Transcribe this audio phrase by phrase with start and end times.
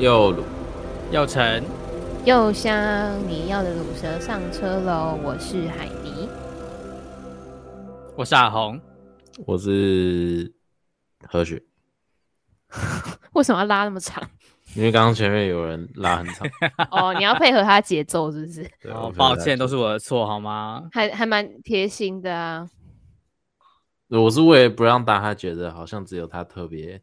[0.00, 0.42] 又鲁
[1.12, 1.62] 又沉
[2.24, 5.16] 又香，你要的卤蛇上车喽！
[5.22, 6.28] 我是海迪，
[8.16, 8.80] 我是阿红，
[9.46, 10.52] 我是
[11.28, 11.62] 何雪。
[13.34, 14.20] 为什么要拉那么长？
[14.74, 16.48] 因为刚刚前面有人拉很长。
[16.90, 18.68] 哦，你要配合他节奏是不是？
[18.82, 20.88] 对哦，抱歉，都是我的错，好吗？
[20.90, 22.68] 还还蛮贴心的啊。
[24.08, 27.00] 我是为了不让大家觉得好像只有他特别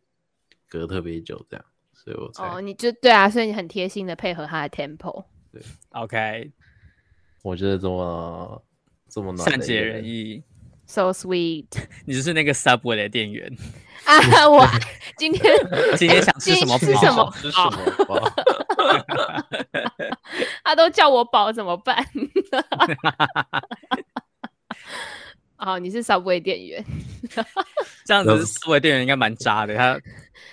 [0.67, 1.65] 隔特别久这样。
[2.03, 5.23] 所以我猜哦，你就对啊，所以你很贴心的配合他的 tempo。
[5.51, 6.51] 对，OK，
[7.43, 8.63] 我觉得这么
[9.09, 10.41] 这么暖，善解人意
[10.85, 11.67] ，so sweet。
[12.05, 13.51] 你就是那个 Subway 的店员
[14.05, 14.49] 啊！
[14.49, 14.65] 我
[15.17, 15.53] 今天
[15.95, 16.77] 今天想吃什么？
[16.79, 17.31] 吃什么？
[17.39, 17.63] 吃什
[18.07, 18.31] 么？
[20.63, 22.03] 他都叫我饱，怎么办？
[25.57, 26.83] 哦，你是 Subway 店员，
[28.05, 29.99] 这样子 Subway 店员应该蛮渣的，他。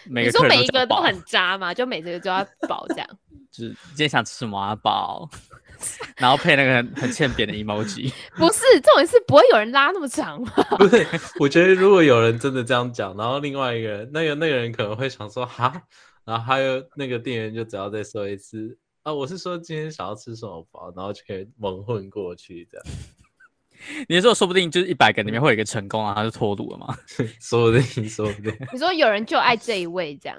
[0.04, 1.72] 你说每一个都很渣嘛？
[1.74, 3.08] 就每个都要饱这样。
[3.50, 4.74] 就是今天想吃什么啊？
[4.76, 5.28] 饱，
[6.18, 8.12] 然后配那个很很欠扁的 emoji。
[8.36, 10.50] 不是，这种是不会有人拉那么长嘛？
[10.76, 11.06] 不是，
[11.40, 15.82] 我觉得如果有人真的这样讲，然后另外一个人，那个那个人可能会想说哈，
[16.24, 22.86] 然后还有那个店员就只要再说一次啊，我是说今天想要吃什么包，然后就可以蒙混过去这样。
[24.08, 26.96] 你说说不定就是一百个里面会有一个成功啊，他就脱鲁了嘛？
[27.40, 28.54] 说不定，说不定。
[28.72, 30.38] 你说有人就爱这一位这样？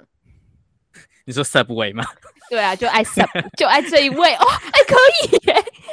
[1.24, 2.04] 你说 Subway 吗？
[2.50, 5.52] 对啊，就爱 Sub，就爱这一位哦，哎、欸，可以耶，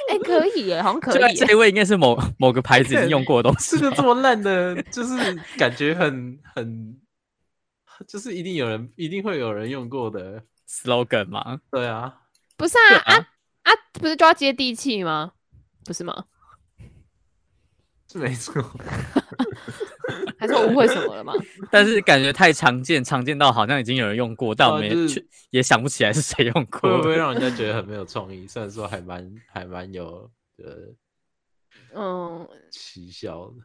[0.09, 1.35] 哎、欸，可以耶，好像可以。
[1.35, 3.77] 这一位应该是某某个牌子已经用过的东西。
[3.77, 6.97] 这个这么烂的，就是感觉很很，
[8.07, 11.59] 就是一定有人，一定会有人用过的 slogan 嘛？
[11.69, 12.11] 对啊，
[12.57, 13.27] 不是啊啊啊，
[13.63, 15.33] 啊，不是就要接地气吗？
[15.85, 16.25] 不是吗？
[18.09, 18.63] 是没错，
[20.39, 21.33] 还是我误会什么了吗？
[21.69, 28.47] 但是感觉太常见，常见到好像已经有人用过，但我们也、啊就是、也想不起来是谁用过，会不会让人家觉得很没有创意？
[28.47, 30.93] 虽然说还蛮还蛮有呃，
[31.93, 33.55] 嗯，奇效的。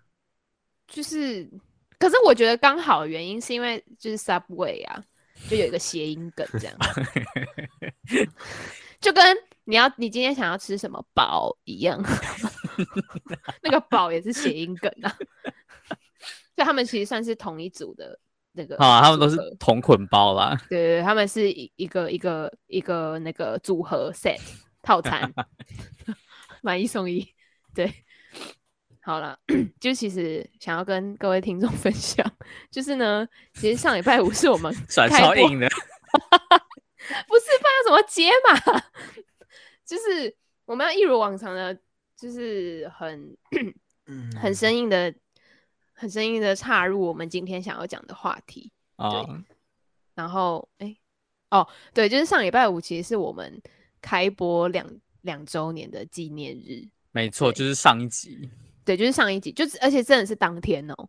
[0.88, 1.48] 就是，
[1.98, 5.02] 可是我觉得刚好的原因是因为就是 Subway 啊，
[5.48, 6.76] 就有一个谐音梗这样，
[9.00, 12.02] 就跟你要你今天想要吃什么包一样。
[13.62, 15.09] 那个宝也是谐音梗啊，
[16.55, 18.19] 所以他们其实算是同一组的
[18.53, 20.55] 那个啊，他们都是同捆包啦。
[20.69, 24.38] 对对对，他们是一一个一个一个那个组合 set
[24.82, 25.32] 套餐，
[26.62, 27.27] 买一送一。
[27.75, 27.91] 对，
[29.00, 29.38] 好了，
[29.81, 32.25] 就其实想要跟各位听众 分享，
[32.71, 35.75] 就是呢，其实上礼拜五是我们甩超硬的，不
[37.38, 38.82] 是，不然要怎么接嘛？
[39.84, 41.78] 就是我们要一如往常的。
[42.22, 43.37] 就是很
[44.41, 45.12] 很生硬的、
[45.93, 48.71] 很生硬的插入我们今天想要讲的话题。
[48.94, 49.27] Oh.
[49.27, 49.44] 对，
[50.15, 51.00] 然后哎、欸，
[51.50, 53.61] 哦，对，就是上礼拜五其实是我们
[54.00, 54.88] 开播两
[55.22, 56.87] 两周年的纪念日。
[57.11, 58.49] 没错，就是上一集。
[58.84, 61.09] 对，就是上一集，就是而且真的是当天哦，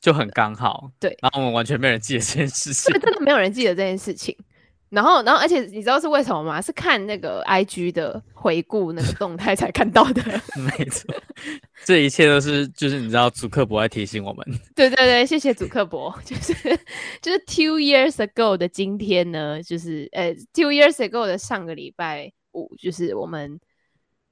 [0.00, 0.88] 就很刚好。
[1.00, 4.36] 对，然后我们完全没人记得这件事情，真的没有人记得这件事情。
[4.90, 6.60] 然后，然后，而且你知道是为什么吗？
[6.60, 10.22] 是看那个 IG 的回顾那个动态才看到的。
[10.78, 11.14] 没错，
[11.84, 14.46] 这一切都是就是你知道，祖克博在提醒我们。
[14.74, 16.14] 对对对，谢谢祖克博。
[16.24, 16.52] 就是
[17.20, 23.60] 就是 two years ago 的今天呢，就是呃 two years ago 的上个礼拜五，就是我们。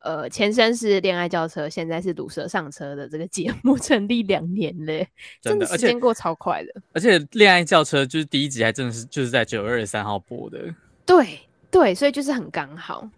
[0.01, 5.09] 呃，前身是恋爱轿车，现在是毒蛇上车的这个节目 成立两年嘞，
[5.41, 6.83] 真的时间过超快的。
[6.93, 10.59] 而且恋爱轿车就是第一集还真的是就是在九月二十三号播的，
[11.05, 11.41] 对
[11.71, 13.09] 对，所以就是很刚好。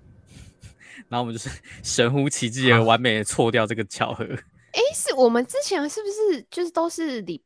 [1.08, 1.50] 然后我们就是
[1.82, 4.24] 神乎其技的完美的错掉这个巧合。
[4.24, 7.42] 哎、欸，是我们之前是不是就是都是礼？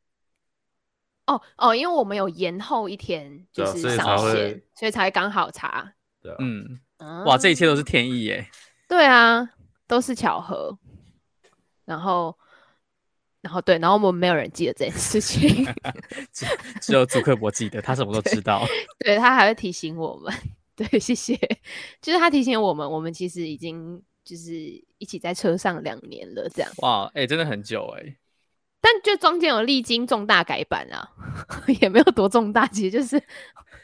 [1.26, 5.92] 哦哦，因为我们有延后一天就是上线，所以才刚好查。
[6.20, 6.80] 对啊，嗯，
[7.24, 8.46] 哇，这一切都是天意耶。
[8.92, 9.48] 对啊，
[9.86, 10.78] 都是巧合。
[11.86, 12.36] 然后，
[13.40, 15.66] 然后对，然后我们没有人记得这件事情，
[16.30, 16.44] 只
[16.78, 18.62] 只有祖克伯记得，他什么都知道。
[19.00, 20.30] 对，对他还会提醒我们。
[20.76, 21.34] 对，谢谢。
[22.02, 24.52] 就是他提醒我们，我们其实已经就是
[24.98, 26.70] 一起在车上两年了，这样。
[26.82, 28.18] 哇，哎、欸，真的很久哎、欸。
[28.82, 31.08] 但就中间有历经重大改版啊，
[31.80, 33.16] 也没有多重大，其实就是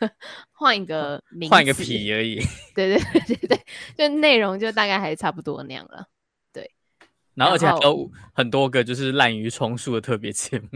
[0.52, 2.40] 换一个 名，换一个皮而已。
[2.74, 3.60] 对 对对对对，
[3.96, 6.06] 就内容就大概还差不多那样了。
[6.52, 6.70] 对，
[7.34, 10.68] 然后而且还有很多个就是滥竽充数的特别节目。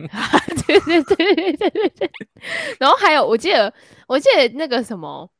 [0.67, 2.11] 对对对对对对对。
[2.79, 3.73] 然后还有，我记得
[4.07, 5.31] 我记得那个什么，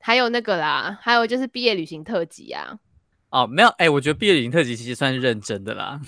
[0.00, 2.78] 还有那个啦，还有就是毕业旅行特辑啊。
[3.30, 6.00] 哦，没有，哎、欸，我觉得毕业旅行特辑其实算是认真的啦。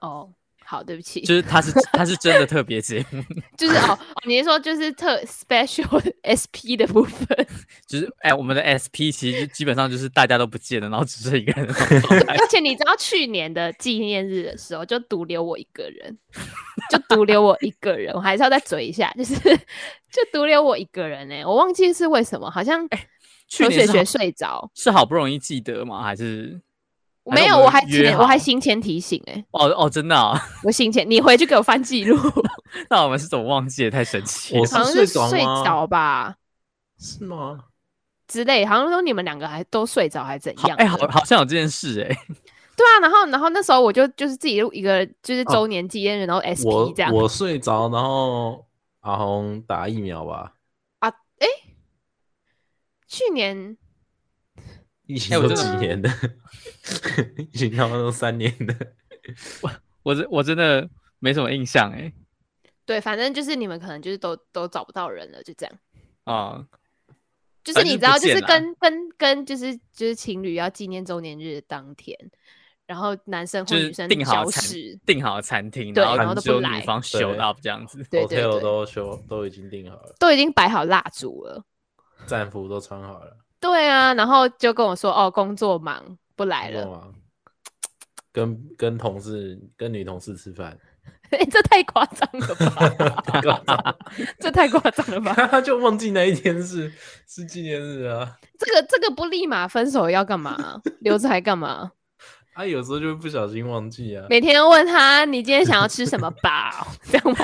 [0.00, 0.32] 哦。
[0.70, 3.20] 好，对不起，就是他是他是真的特别节目，
[3.58, 7.26] 就是哦，你是说就是特 special SP 的部分，
[7.88, 11.68] 就是哎、欸，我们的 SP 其实基本上就是大家都不见了，然后只剩一个人。
[12.28, 16.16] 而且你知道去年的纪念日的时候，就独留我一个人，
[16.88, 23.08] 就独留我一个人，我还是要再嘴一下，就是就独留我一个人呢、欸，我忘记是为什么，好像哎，
[23.48, 26.04] 去年学睡着，是好不容易记得吗？
[26.04, 26.60] 还是？
[27.24, 32.18] 没有，我还前我还行前提醒哎、欸，哦哦，真的啊， 我行前，你回去给我翻记录。
[32.88, 33.90] 那我们是怎么忘记的？
[33.90, 36.34] 太神奇了，好像是睡着吧？
[36.98, 37.64] 是吗？
[38.26, 40.76] 之类，好像说你们两个还都睡着，还怎样？
[40.78, 42.18] 哎、欸，好，好像有这件事哎、欸。
[42.76, 47.12] 对啊，然后然后那时候我就就是自己录一个就是周年纪念日，然后 SP 这样。
[47.12, 48.64] 我我睡着，然后
[49.00, 50.54] 阿红打疫苗吧。
[51.00, 51.08] 啊，
[51.38, 51.48] 哎、欸，
[53.06, 53.76] 去年。
[55.14, 56.08] 疫情都几年的，
[57.36, 58.74] 疫情他们都三年的，
[59.60, 59.70] 我
[60.02, 62.12] 我真我真的没什么印象哎。
[62.86, 65.78] 对，反正就是你们可能就是都都找不到人了，就这样
[66.24, 66.66] 啊。
[67.62, 72.16] 就是你知道，就是跟跟跟就是就是情侣要纪念周年日的当天，
[72.86, 74.62] 然后男生或女生订好餐
[75.04, 81.62] 订好餐厅，对，然后都不来，女方秀到这样子，对对对，都修都已经订好了，都已经摆好蜡烛了，
[82.26, 83.36] 战服都穿好了。
[83.60, 87.12] 对啊，然后就跟我说哦，工作忙不来了。
[88.32, 90.78] 跟跟同事跟女同事吃饭，
[91.30, 93.96] 哎，这太夸张了吧？
[94.38, 95.34] 这太夸张了吧？
[95.50, 96.92] 他就忘记那一天是
[97.26, 98.36] 是纪念日啊。
[98.58, 100.80] 这个这个不立马分手要干嘛？
[101.00, 101.90] 留着还干嘛？
[102.52, 104.26] 他有时候就会不小心忘记啊。
[104.28, 106.86] 每天都问他，你今天想要吃什么饱？
[107.10, 107.38] 这样吗？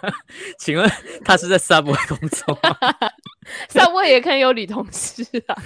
[0.58, 0.90] 请问
[1.24, 2.76] 他是在 Subway 工作吗？
[3.70, 5.56] Subway 也可以有女同事啊。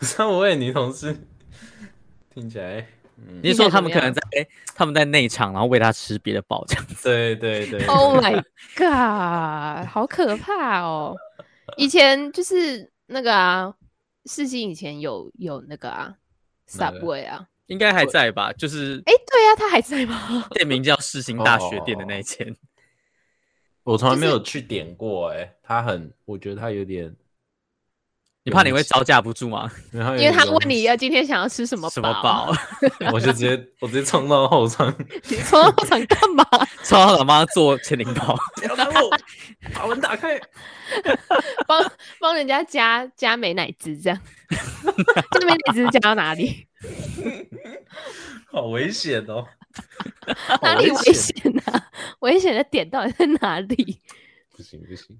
[0.00, 1.16] Subway 女同事
[2.32, 2.86] 听起来，
[3.16, 4.20] 嗯、你是说他们可能在
[4.76, 7.08] 他们在内场，然后喂他吃别的饱这样子？
[7.08, 7.84] 对对对。
[7.86, 8.36] Oh my
[8.76, 11.16] god，好可怕哦！
[11.76, 13.74] 以前就是那个啊，
[14.26, 16.14] 世新以前有有那个啊。
[16.68, 18.52] Subway 啊，应该还在吧？
[18.52, 20.48] 就是，哎，对呀，他还在吗？
[20.52, 22.54] 店名叫世新大学店的那间，
[23.84, 25.30] 我从来没有去点过。
[25.30, 27.14] 哎，他很，我觉得他有点，
[28.48, 29.70] 你怕你会招架不住吗？
[29.92, 32.50] 因为他问你要今天想要吃什么什么饱，
[33.12, 34.88] 我就直接我直接冲到后场，
[35.28, 36.42] 你冲到后场干嘛？
[36.82, 38.34] 冲到老妈做千灵包，
[39.74, 40.40] 把门打开，
[41.66, 44.18] 帮帮人家加加美奶滋这样。
[45.32, 46.66] 这边你只是讲到哪里？
[48.50, 49.44] 好危险哦！
[50.62, 51.86] 哪里危险呢、啊？
[52.20, 54.00] 危险的点到底在哪里？
[54.56, 55.18] 不行不行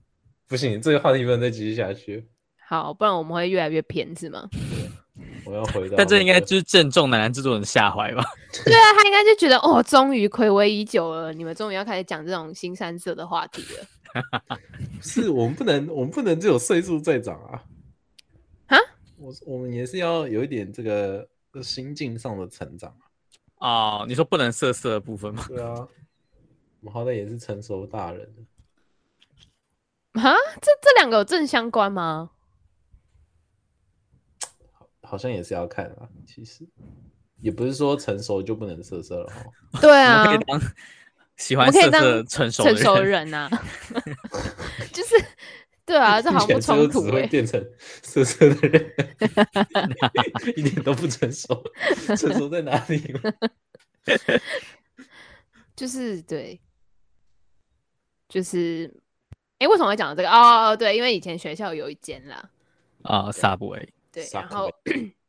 [0.48, 2.26] 不行，这个话题不能再继续下去。
[2.68, 4.46] 好，不然我们会越来越偏，是吗？
[5.46, 8.22] 我要回到、那个，但这应该就是正中男男制作人下怀吧？
[8.62, 14.58] 对啊，他应该就觉得哦，终于暌违已久了，你们终于要开始讲这种新三色的话题了。
[15.00, 17.64] 是我们不能，我们不能只有岁数在长啊！
[18.66, 18.76] 啊？
[19.16, 21.26] 我我们也是要有一点这个
[21.62, 22.94] 心境上的成长
[23.56, 24.02] 啊！
[24.02, 25.42] 哦，你说不能色色的部分吗？
[25.48, 25.72] 对啊，
[26.80, 28.30] 我们好歹也是成熟大人
[30.12, 30.34] 啊！
[30.60, 32.32] 这这两个有正相关吗？
[35.08, 36.08] 好，像也是要看啊。
[36.26, 36.66] 其实
[37.40, 39.52] 也不是说成熟就不能色色了哦。
[39.80, 40.60] 对啊，可以当
[41.36, 43.48] 喜欢色色成熟成熟人啊，
[44.92, 45.14] 就是。
[45.88, 47.26] 对啊，这好像不冲突只会。
[47.28, 47.66] 变成
[48.02, 48.92] 色色的人，
[50.54, 51.64] 一点都不成熟。
[52.14, 53.00] 成熟在哪里？
[55.74, 56.60] 就是对，
[58.28, 58.94] 就是
[59.60, 60.28] 哎，为什么会讲到这个？
[60.28, 62.50] 哦，对，因为以前学校有一间啦。
[63.04, 63.88] 啊，Subway。
[64.22, 64.70] 对，然后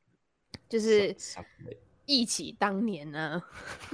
[0.70, 1.16] 就是。
[2.12, 3.40] 忆起当年呢、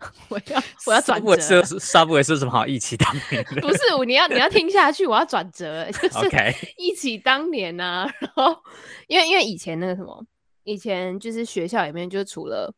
[0.00, 1.62] 啊，我要我要转折。
[1.62, 3.44] Subway 是什么好忆起当年？
[3.62, 5.88] 不是，你要你要听下去，我要转折。
[5.92, 6.28] 就是
[6.76, 8.60] 忆 起当年呢、啊，然后
[9.06, 10.26] 因为因为以前那个什么，
[10.64, 12.74] 以前就是学校里面就除了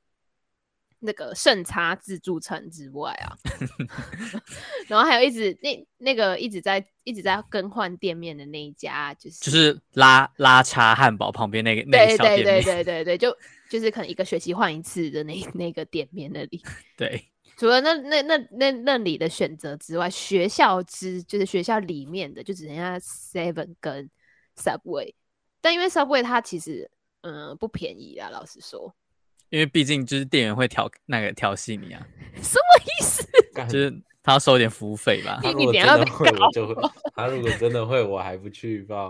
[0.99, 3.37] 那个圣茶自助餐之外啊，
[4.89, 13.37] 然后还有一直那那个一直在一直在更换店面的那一家，就是就是拉拉叉汉堡旁边那个那个小店面，对对对对对对，就。
[13.69, 16.63] 就是可能一个学期换一次的那那个店面那里，
[16.97, 17.21] 对，
[17.57, 24.09] 除了那那那那那里的选择之外，学校之就是学校里面的就只剩下 Seven 跟
[24.57, 25.15] Subway，
[25.61, 26.89] 但因为 Subway 它其实
[27.23, 28.95] 嗯、呃、不便宜啊，老实说，
[29.51, 32.07] 因为毕竟就是店员会调那个调戏你啊，
[32.43, 33.27] 什么意思？
[33.69, 33.91] 就是
[34.23, 35.39] 他要收点服务费吧？
[35.43, 36.75] 他如果真的会，我就会。
[37.15, 39.09] 他如果真的会，我还不去报。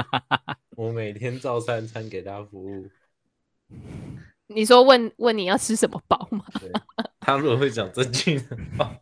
[0.76, 2.88] 我每天照三餐给他服务。
[4.46, 6.44] 你说问问你要吃什么包吗？
[7.20, 8.38] 他如果会讲这句
[8.78, 8.96] 话，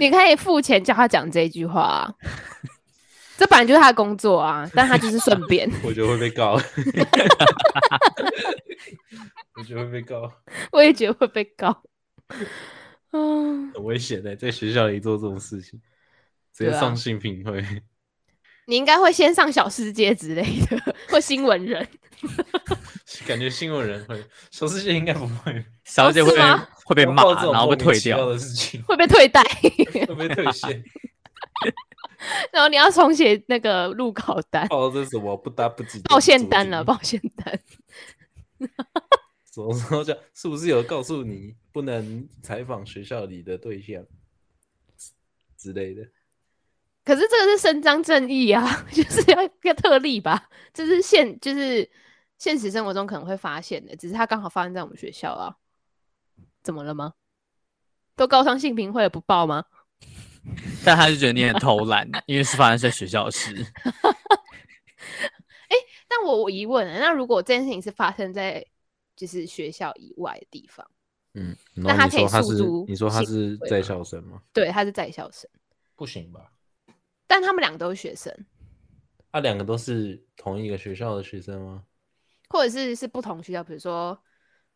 [0.00, 2.14] 你可以付钱叫他讲这句话啊。
[3.36, 5.68] 这本来就是他的工作啊， 但他就是顺便。
[5.82, 6.54] 我觉得会被告。
[9.56, 10.32] 我觉得会被告。
[10.72, 11.82] 我也觉得会被告。
[13.12, 15.80] 嗯，很危险的，在学校里做这种事情，
[16.52, 17.64] 直接上性品会。
[18.66, 21.86] 你应该会先上小世界之类的，或新闻人。
[23.26, 25.64] 感觉新闻人会，小世界应该不会。
[25.84, 26.34] 小世界会
[26.84, 27.22] 会被骂，
[27.52, 29.42] 然后被退掉的事情，会被退代，
[30.08, 30.82] 会被退线。
[32.54, 34.64] 然后你要重写那个录稿单。
[34.70, 35.36] 哦，这是什么？
[35.36, 36.00] 不搭不记。
[36.04, 37.60] 报线单了，报线单。
[39.52, 40.16] 什么时候讲？
[40.32, 44.04] 是不是有告诉你不能采访学校里的对象
[45.56, 46.08] 之类的？
[47.04, 50.48] 可是这个是伸张正义啊， 就是要要特例吧？
[50.72, 51.90] 这是现就是
[52.38, 55.56] 现实生活中可能会发现的，只是它刚好发生在我们学校啊。
[56.62, 57.14] 怎么了吗？
[58.16, 59.64] 都告上性平会了不报吗？
[60.84, 63.54] 但他就觉得你很偷懒，因为是发生在学校的事。
[65.68, 68.64] 哎、欸，但我我疑问，那如果这件事情是发生在
[69.16, 70.88] 就是学校以外的地方，
[71.34, 72.84] 嗯，那他可以诉诸？
[72.86, 74.42] 你说他是在校生吗？
[74.52, 75.48] 对，他是在校生，
[75.96, 76.52] 不行吧？
[77.26, 78.32] 但他们两个都是学生，
[79.32, 81.84] 他、啊、两个都是同一个学校的学生吗？
[82.50, 83.64] 或者是是不同学校？
[83.64, 84.16] 比如说，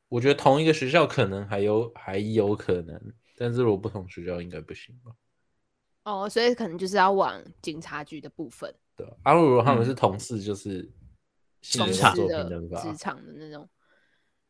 [0.09, 3.01] 我觉得同一个学校可能还有还有可能，
[3.37, 5.13] 但是如果不同学校应该不行吧？
[6.09, 8.75] 哦，所以可能就是要往警察局的部分。
[8.97, 10.91] 对，阿，如果他们是同事，就是
[11.61, 13.69] 职场的职场的那种。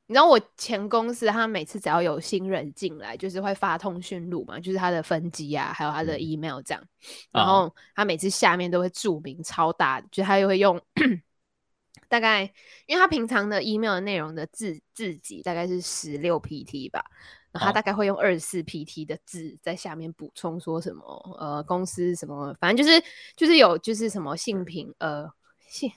[0.06, 6.82] 你知道我前公司，他每次只要有新人进来，就是会发通讯录嘛，就是他的分机啊，还有他的 email 这样。
[6.82, 6.88] 嗯、
[7.32, 10.80] 然后他每次下面都会注明超大，就他又会用
[12.08, 12.42] 大概，
[12.86, 17.04] 因为他平常的 email 的内容的字字级大概是十六 pt 吧，
[17.52, 23.02] 他大概会用二十四 pt 的字在下面补充说什么呃公司什么，反正就是
[23.36, 25.30] 就是有就是什么性平呃
[25.68, 25.90] 性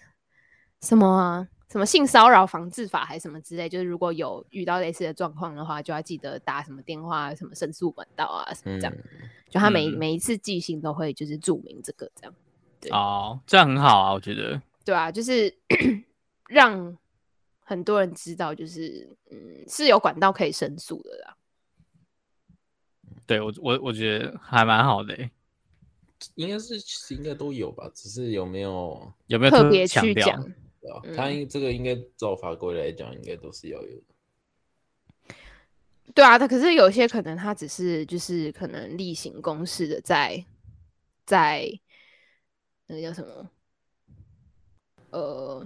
[0.82, 1.48] 什么啊。
[1.72, 8.94] 什么性骚扰防治法还是什么之类，就是如果有遇到类似的状况的话，就要记得打什么电话、什么申诉管道啊，什么这样。
[8.94, 12.36] 嗯、就他每、嗯、每一次寄信都会就是注明这个这样。
[12.82, 14.62] 对哦，这样很好啊，我觉得。
[14.84, 15.58] 对啊，就是
[16.50, 16.98] 让
[17.64, 21.38] 很多人知道，就是嗯是有管道可以申诉的啦。
[23.32, 25.18] 对我我我觉得还蛮好的，
[26.36, 30.44] 应该是其实应该都有吧，只是有没有有没有特别去讲？
[30.82, 35.34] 对啊，他应这个应该照法规来讲，应该都是要有的。
[36.14, 40.44] 对啊，他可是有些可能他只是就是可能例行公事的在
[41.26, 41.72] 在
[42.88, 43.50] 那个叫什么？
[45.12, 45.66] 呃，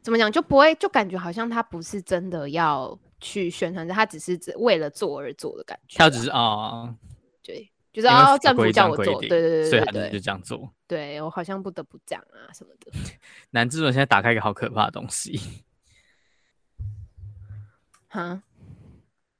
[0.00, 5.98] 怎么讲就不会就感觉好像他不是真的要去宣传，他只是只为了做而做的感觉。
[5.98, 6.94] 他只是啊，
[7.42, 7.70] 对。
[7.90, 10.72] 就是哦政府叫我做，对对对对，所以他就这样做。
[10.86, 12.92] 对我好像不得不讲啊什么的。
[13.50, 15.40] 南之伦现在打开一个好可怕的东西。
[18.06, 18.40] 哈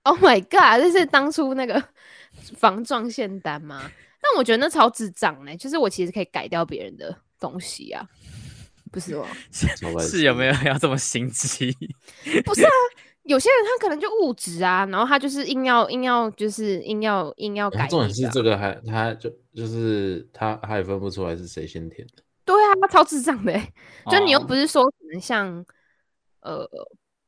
[0.03, 0.83] ？Oh my god！
[0.83, 1.81] 这是当初那个
[2.57, 3.93] 防撞线单吗？
[4.21, 5.57] 但我觉得那超智障呢。
[5.57, 8.09] 就是我其实可以改掉别人的东西啊，
[8.91, 9.29] 不是吗？
[10.01, 11.77] 是有没有要这么心机？
[12.45, 12.71] 不是啊。
[13.29, 17.87] 有些人他可能就物质啊，然后他就是硬要硬要就是硬要硬要改。
[17.87, 22.23] 重点是这个还他就就是他他也分不出来是谁先填的。
[22.47, 25.63] 对啊，他超智障的，哦、就你又不是说可能像
[26.41, 26.67] 呃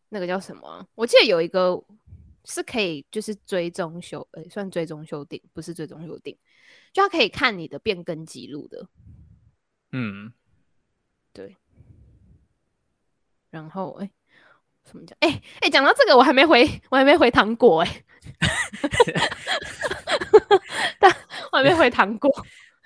[0.08, 0.88] 那个叫什么？
[0.94, 1.78] 我记得有一个
[2.46, 6.34] 是可以就是追踪修，呃、欸，算追踪修订，不是追踪修订，
[6.94, 8.88] 就他可以看你的变更记录的。
[9.92, 10.32] 嗯，
[11.34, 11.58] 对。
[13.50, 14.06] 然后哎。
[14.06, 14.10] 欸
[14.90, 15.16] 怎么讲？
[15.20, 18.02] 哎、欸、哎，讲、欸、到这个，我还没回，我还没回糖果哎，
[20.98, 21.14] 但
[21.52, 22.28] 我还没回糖果。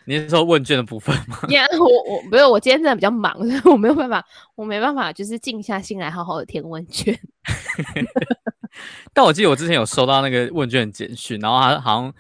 [0.06, 1.38] 你是说问卷的部分吗？
[1.49, 4.23] 呀、 yeah，我我不是，我今天真的比较忙，所 以我没有办法，
[4.54, 7.18] 我没办法，就是静下心来好好的填问卷。
[9.14, 12.12] 但我记得我之前有收到那个问卷简讯，然后他好像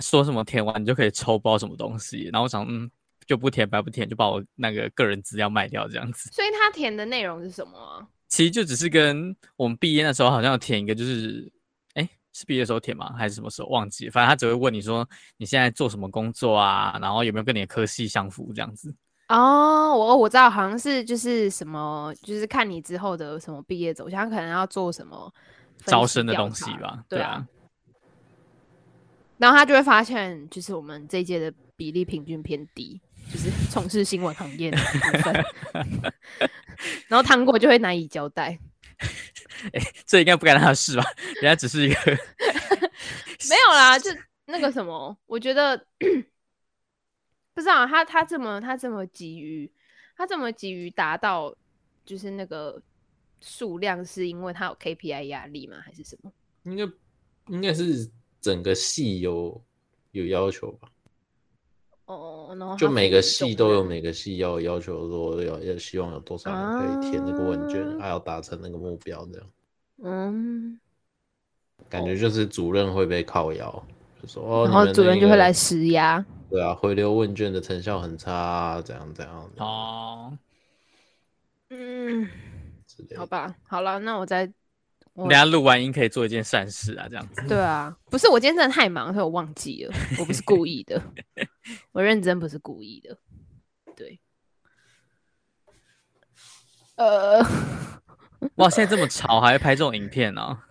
[0.00, 2.90] 说什么填完你就可以抽包什么东西，然后我想嗯，
[3.26, 6.28] 就不填白不填，就把我那个个人资料卖掉这样子。
[6.30, 8.06] 所以他填的内容是什么啊？
[8.34, 11.48] 其实就只是跟我们毕业的时候好像要填一个，就是，
[11.94, 13.12] 哎，是毕业的时候填吗？
[13.16, 14.10] 还是什么时候忘记？
[14.10, 18.92] 反正他只会问你说你现在做什么工作啊，然后有没有跟你的科系相符这样子。
[19.28, 25.32] 哦，我我知道，好像是就是什么，就是看你之后的什么毕业走向，可能要做什么
[25.84, 27.04] 招生的东西吧。
[27.08, 27.20] 对啊。
[27.20, 27.46] 对啊。
[29.38, 33.00] 然后他就会发现，就是我们这一届的比例平均偏低。
[33.32, 35.44] 就是从事新闻行业的部分，
[37.08, 38.58] 然后糖果就会难以交代。
[39.72, 41.04] 哎、欸，这应该不干他的事吧？
[41.42, 42.00] 人家只是一个
[43.48, 44.10] 没有啦，就
[44.46, 45.76] 那个什么，我觉得
[47.54, 49.70] 不知道他他这么他这么急于
[50.16, 51.54] 他这么急于达到
[52.04, 52.80] 就是那个
[53.40, 55.76] 数量，是因为他有 KPI 压力吗？
[55.84, 56.32] 还是什么？
[56.64, 56.84] 应该
[57.48, 59.62] 应该是整个系有
[60.12, 60.88] 有要求吧。
[62.06, 69.48] 哦，然后就每个系都有每个系要要求说要要希望有多少人可以填那个问卷，还、啊、要达成那个目标这样。
[70.02, 70.78] 嗯，
[71.88, 73.82] 感觉就是主任会被靠腰，
[74.20, 76.24] 就说哦，然后主任就会来施压。
[76.50, 79.50] 对啊，回流问卷的成效很差，啊，怎样怎样。
[79.56, 80.38] 哦，
[81.70, 82.28] 嗯，
[83.16, 84.52] 好吧，好了，那我再。
[85.16, 87.46] 等下录完音可以做一件善事啊，这样子。
[87.46, 89.94] 对啊，不是我今天真的太忙，所以我忘记了。
[90.18, 91.00] 我不是故意的，
[91.92, 93.16] 我认真不是故意的。
[93.94, 94.20] 对。
[96.96, 97.40] 呃，
[98.56, 100.40] 哇，现在这么潮，还会拍这种影片呢？
[100.42, 100.64] 啊？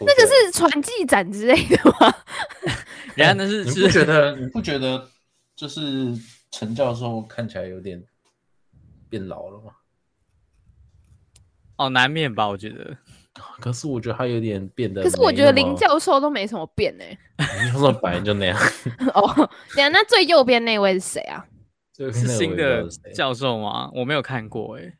[0.00, 2.14] 那个是传记展之类的吗？
[3.14, 4.34] 然后那是，你不觉得？
[4.36, 5.08] 你不觉得
[5.54, 6.12] 就是
[6.50, 8.02] 陈教授看起来有点
[9.08, 9.72] 变老了吗？
[11.76, 12.96] 哦，难免吧，我觉得。
[13.60, 17.04] 可是我觉得他有点变得，可是我觉得林教授都没什么变呢、
[17.38, 17.64] 欸。
[17.64, 18.58] 林教授本来就那样。
[19.14, 19.34] 哦，
[19.74, 21.44] 等下，那最右边那位是谁啊？
[21.96, 23.90] 是新的教授吗？
[23.94, 24.98] 我没有看过哎、欸。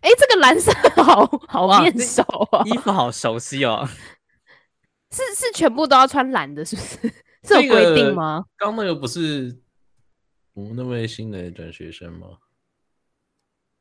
[0.00, 0.72] 哎、欸，这个蓝色
[1.02, 3.88] 好 好面熟啊，衣服好熟悉哦。
[5.10, 7.14] 是是全部都要穿蓝的，是不是？
[7.44, 8.44] 是有规定吗？
[8.56, 9.58] 刚、那个、那个不是
[10.54, 12.26] 我们那位新的转学生吗？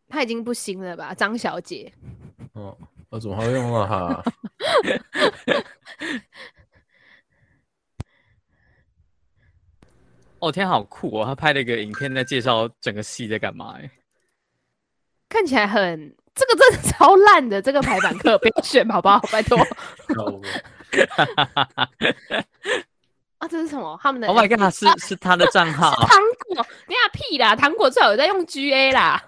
[0.10, 1.92] 他已经不新了吧，张小姐。
[2.54, 2.78] 哦。
[3.12, 4.24] 我怎么还会用了哈？
[10.40, 11.26] 哦天，好酷哦！
[11.26, 13.76] 他拍了一个影片，在介绍整个戏在干嘛？
[13.78, 13.92] 哎，
[15.30, 16.16] 看起来很……
[16.34, 19.20] 这个真的超烂的，这个排版课 不要选，好不好？
[19.32, 19.58] 拜托。
[23.40, 24.00] 啊，这是什么？
[24.02, 24.74] 他们的？Oh my god！
[24.74, 25.94] 是是他的账号。
[26.08, 26.66] 糖果？
[26.88, 27.56] 你俩屁啦！
[27.58, 29.22] 糖果最好有在用 GA 啦。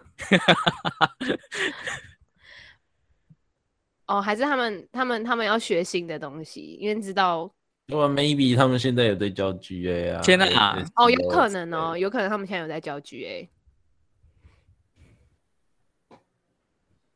[4.07, 7.51] 哦，还是他们他们他们要学新的东西，因为知道。
[7.89, 10.21] 哇，maybe 他们现在有在教 GA 啊？
[10.21, 10.81] 天哪！
[10.95, 13.49] 哦，有可能哦，有可能他们现在有在教 GA。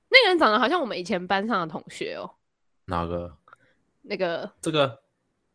[0.09, 2.29] 那个人长得好像我们以前班上的同学哦。
[2.85, 3.37] 哪个？
[4.01, 4.51] 那个？
[4.61, 5.01] 这个？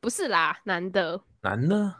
[0.00, 1.20] 不是啦，男的。
[1.42, 1.94] 男的？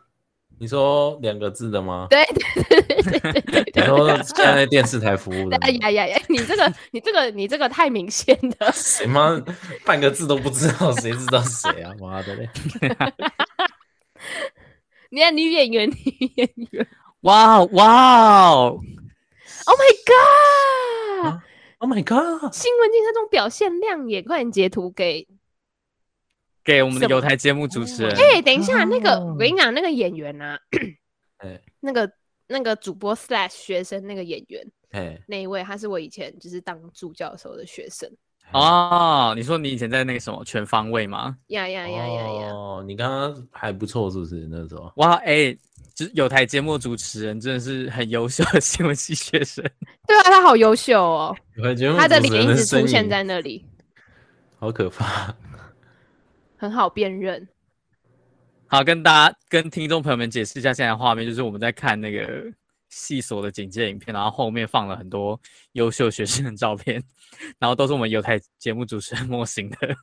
[0.59, 2.07] 你说两个字的吗？
[2.09, 3.83] 对对对对对对，对。
[3.83, 5.57] 你说现在电视台服务的？
[5.59, 6.23] 哎呀呀呀！
[6.29, 8.71] 你这个你这个你这个太明显了。
[8.73, 9.43] 谁妈
[9.85, 11.93] 半个字都不知道，谁知道谁啊？
[12.01, 12.49] 妈的嘞！
[15.11, 16.87] 你看女演员，女演员。
[17.23, 18.79] 哇哇！Oh
[19.67, 22.53] my god！Oh my god！
[22.53, 25.27] 新闻镜这种表现亮眼，快点截图给。
[26.65, 28.13] 给我们的有台节目主持人。
[28.17, 30.59] 哎、欸，等一下，那个我跟你讲，那个演员啊，
[31.41, 32.11] 欸、那个
[32.47, 38.09] 那个主播 slash 学生那个演员，欸、那一位他是我以前就是当助教的时候的学生。
[38.53, 41.37] 哦，你说你以前在那个什么全方位吗？
[41.49, 42.53] 呀呀呀呀呀！
[42.53, 44.93] 哦，你刚刚还不错，是不是那时候？
[44.97, 45.59] 哇，哎、欸，
[45.95, 49.65] 就是有台节目主持人真的是很优秀的新闻系学生。
[50.07, 51.35] 对啊，他好优秀哦。
[51.57, 53.65] 有台节目他的脸一直出现在那里，
[54.59, 55.35] 好可怕。
[56.63, 57.49] 很好辨认。
[58.69, 62.53] 好，跟大家、跟听众朋友们解释一下现在的画面，就是我们在看那个
[62.89, 65.41] 系所的简介影片，然后后面放了很多
[65.73, 67.03] 优秀学生的照片，
[67.59, 69.97] 然后都是我们有台节目主持人模型的。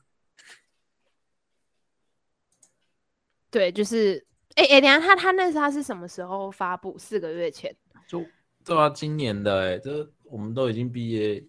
[3.50, 4.22] 对，就是，
[4.56, 6.94] 哎、欸、哎、欸，等下他他那是他是什么时候发布？
[6.98, 7.74] 四个月前？
[8.06, 8.22] 就
[8.66, 11.42] 对啊，今年的哎、欸，这我们都已经毕业。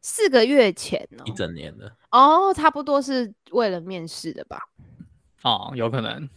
[0.00, 4.68] 四个月前呢、哦，一整年了哦，差不多是为了面试的吧？
[5.42, 6.28] 哦，有可能。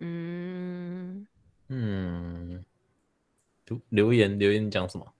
[0.00, 1.26] 嗯
[1.68, 2.64] 嗯，
[3.88, 5.14] 留言留言讲什么？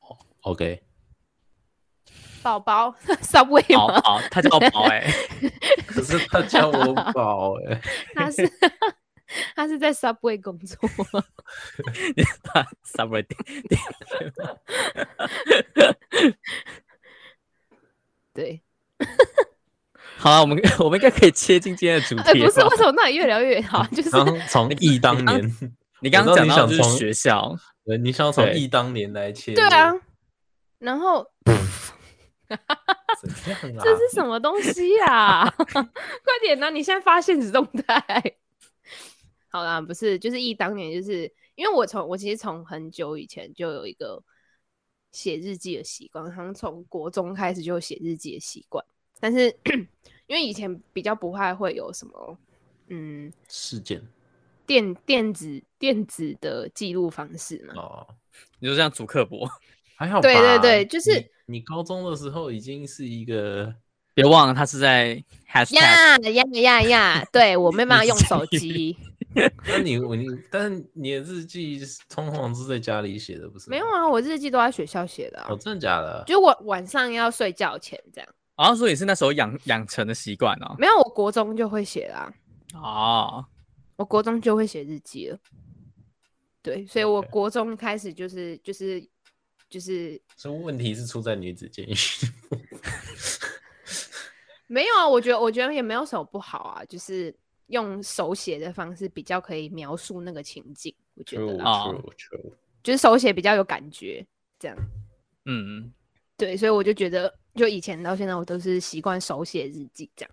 [0.00, 0.82] 哦，OK。
[2.42, 4.00] 宝宝，Subway 吗？
[4.00, 5.50] 宝宝，他叫宝 哎、欸，
[5.86, 7.82] 可是他叫我宝哎、欸，
[8.14, 8.48] 他是。
[9.54, 10.78] 他是在 Subway 工作
[11.12, 11.24] 吗？
[12.84, 13.26] Subway
[18.34, 18.62] 对，
[20.16, 22.22] 好啊，我们我们应该可以切进今天的主题。
[22.22, 23.84] 欸、不是，为什么那里越聊越好？
[23.86, 24.10] 就是
[24.48, 25.50] 从忆当年，
[26.00, 29.54] 你刚刚讲到就是学校，对，你想要从忆当年来切？
[29.54, 29.92] 对啊，
[30.78, 31.26] 然后，
[32.44, 32.56] 这
[33.50, 33.82] 样啊？
[33.82, 35.54] 这是什么东西呀、啊？
[35.56, 35.84] 快
[36.40, 36.70] 点啊！
[36.70, 38.36] 你现在发现实动态。
[39.50, 44.22] 好啦，不是，就是忆当年，就是因为我从我其实从很久以前就有一个
[45.10, 48.84] 写日记的习惯，好像从国中开始就有写日记的习惯。
[49.20, 49.46] 但是
[50.26, 52.38] 因为以前比较不太会有什么，
[52.88, 54.00] 嗯，事件，
[54.66, 57.74] 电电子电子的记录方式嘛。
[57.74, 58.06] 哦，
[58.60, 59.48] 你说像祖克伯，
[59.96, 60.22] 还好吧？
[60.22, 63.74] 对对对，就是你，你高中的时候已经是一个，
[64.14, 68.96] 别忘了他是在 hashtag 呀呀呀呀，对我没办法用手机。
[69.66, 73.70] 那你我你，但是你的日记通常是在家里写的，不是？
[73.70, 75.48] 没有啊，我日记都在学校写的、啊。
[75.50, 76.24] 哦，真的假的？
[76.26, 78.28] 就我晚上要睡觉前这样。
[78.56, 80.74] 啊，所以是那时候养养成的习惯哦。
[80.78, 82.32] 没有，我国中就会写啦。
[82.74, 83.44] 哦，
[83.96, 85.38] 我国中就会写日记了。
[86.62, 89.00] 对，所以我国中开始就是就是
[89.70, 90.20] 就是。
[90.36, 91.94] 所以问题是出在女子监狱。
[94.66, 97.34] 没有啊，我觉得我觉得也没有什么不好啊，就是。
[97.68, 101.86] 用手写的方式比较可以描述那个情景，我觉得啊，
[102.82, 104.26] 就是手写比较有感觉，
[104.58, 104.76] 这样，
[105.44, 105.92] 嗯，
[106.36, 110.30] 对，所以我就觉得，就以前到现在，我都是习惯手写日记，这样，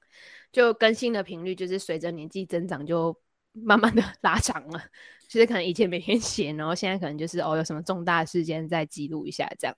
[0.52, 3.15] 就更新的频率就是随着年纪增长就
[3.52, 4.82] 慢慢的 拉长了，
[5.28, 9.76] 其实可能以前每天写，然后现在可能就是哦有什么重大事件再记录一下这样。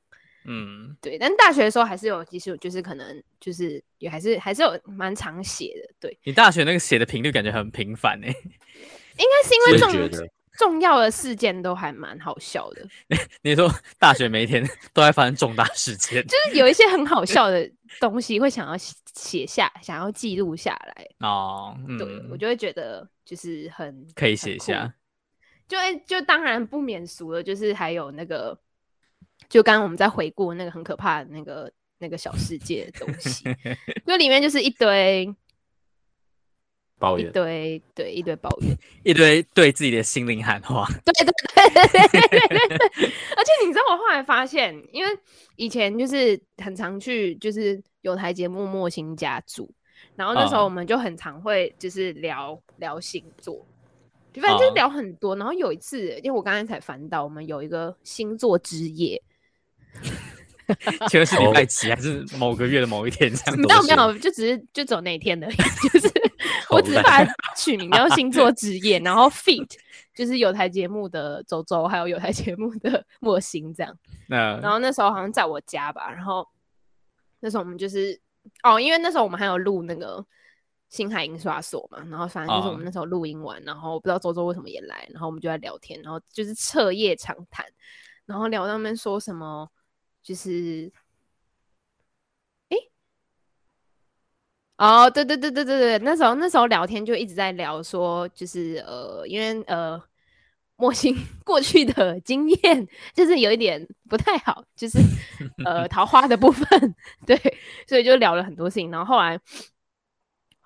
[0.50, 5.94] 嗯，对，但大学的时候还是有，其实就是可能就是也还是还是有蛮常写的。
[6.00, 9.78] 对，你大学那个写的频率感觉很频繁哎， 应该是因为
[10.10, 12.88] 重重要的事件都还蛮好笑的。
[13.44, 18.78] 你说大学每一天都在发生重大事件，就是有一些很好笑的东西会想要
[19.14, 21.78] 写下，想要记录下来哦。
[21.90, 24.94] 嗯、对，我就会觉得就是很可以写下，
[25.68, 28.58] 就就当然不免俗了，就是还有那个。
[29.50, 33.44] 就刚刚我们在回顾那个很可怕的那个那个小世界的东西，
[34.06, 35.34] 就里面就是一堆
[37.00, 40.88] 抱怨，一堆对一堆抱怨，一堆对自己的心灵喊话。
[41.06, 41.34] 对对对
[41.70, 43.08] 对对对对。
[43.36, 45.20] 而且你知道我后来发现，因为
[45.56, 49.70] 以前就是很常去就是有台节目莫心家族，
[50.16, 53.66] 然后那时候我们就很常会就是聊、哦、聊星座。
[54.40, 59.20] 反正就聊很多，然后有一次，因为我刚才才翻到，我们有一个星座之夜，
[61.10, 63.34] 请问是礼拜几还是某个月的某一天？
[63.34, 65.48] 这样没有没有，就只是就走那一天的，
[65.92, 66.12] 就是
[66.70, 69.68] 我只是把它取名叫星座职业，然后 feat
[70.14, 73.98] 就是有台节目的周周，还有有台节目的莫心这样。
[74.28, 76.48] 然后那时候好像在我家吧，然后
[77.40, 78.20] 那时候我们就是
[78.64, 80.26] 哦，因为那时候我们还有录那个。
[80.90, 83.68] 星海印刷所嘛，然后反正就是我们那时候录音完，oh.
[83.68, 87.66] 然后不知道周周为什么也来，然后我们就在聊天，然后就是彻夜长谈，
[88.26, 89.70] 然后聊到他们说什么，
[90.28, 90.92] 就是，
[92.68, 92.76] 哎，
[94.76, 99.98] 哦，对对对对对对，那时候那时候聊天就一直在聊说，就是呃，因为呃，
[100.76, 105.00] 莫心 过去的经验就是有一点不太好，就是
[105.64, 106.68] 呃 桃花的部分，
[107.26, 107.38] 对，
[107.88, 109.40] 所以就聊了很多事情，然后后来。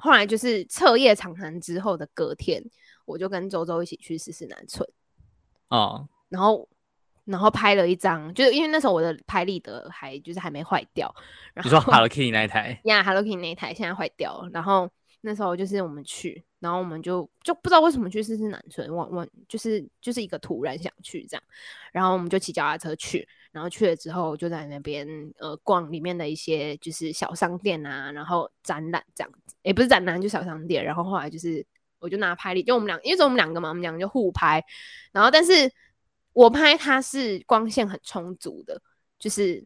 [0.04, 2.60] 后来就是彻夜长谈之后的隔天，
[3.06, 4.84] 我就跟周周一起去四四南村。
[5.68, 6.68] 哦，然后
[7.26, 11.14] 然后拍了一张，就是因为那时候我的拍立得还就是还没坏掉，
[11.54, 14.90] 然后你说 Hello Kitty 那一台呀、 yeah,，Hello Kitty 那一台现在坏掉了，然后
[15.22, 21.44] 那时候就是我们去，然后我们就就不知道为什么去四四南村，我我就是就是一个突然想去这样，
[21.92, 23.28] 然后我们就骑脚踏车去。
[23.52, 25.06] 然后去了之后，就在那边
[25.38, 30.82] 呃逛里面的一些就是小商店啊，然后展览这样子，也不是展览，就小商店。
[30.82, 31.62] 然后后来就是，
[32.00, 34.64] 我就拿拍立，就我们两，因为是我们两个嘛，我们两个就互拍。
[35.12, 35.70] 然后但是
[36.34, 38.82] 我拍它是光线很充足的，
[39.20, 39.66] 就是。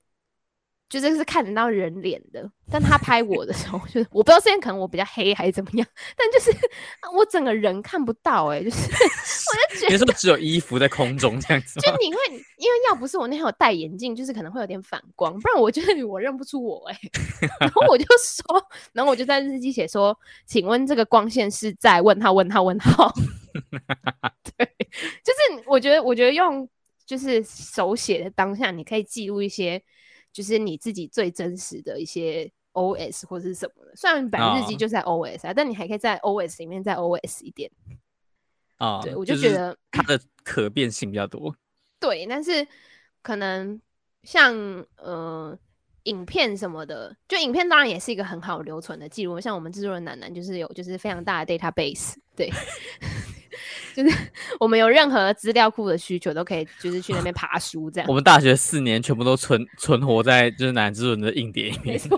[0.88, 6.52] 就是是看得到人脸的，但他拍我的时候，就是我不知道现在可能我比较黑还是怎么样，但就是
[7.17, 11.80] 我整个人看不到哎、欸，就是 我就觉得你是不是只有衣服在空中这样子？
[11.80, 12.19] 就你会
[12.58, 17.12] 因为要不是我那天有戴眼镜，就是可能会有点反光，不然我觉得我认不出我哎、欸。
[17.60, 23.12] 然后我就说，然后我就在日记写说，请问这个光线是在问号问号问号？
[24.56, 24.65] 对，
[25.24, 26.69] 就是我觉得我觉得用
[27.06, 29.82] 就是手写的当下，你可以记录一些。
[30.36, 37.71] 就是你自己最真实的一些 OS 或者是什么的，虽然本日记就在 OS 啊，哦、但你还可以在 OS 里面再 OS 一点
[38.76, 38.98] 啊。
[38.98, 41.56] 哦、对，我就觉得它的可变性比较多。
[42.02, 42.67] 对，但是
[43.21, 43.80] 可能
[44.24, 44.54] 像
[44.98, 45.58] 呃
[46.04, 49.39] 影片什么的，就影片当然也是一个很好留存的记录。
[49.39, 52.52] 像我们制作人楠楠就是有就是非常大的 database，对。
[53.95, 54.17] 就是
[54.59, 58.07] 我们有任何资料库的需求，都可以就是去那边爬书这样。
[58.09, 61.93] 我们大学四年全部都存存活在就是南之润的硬碟里面。
[61.93, 62.17] 没 错，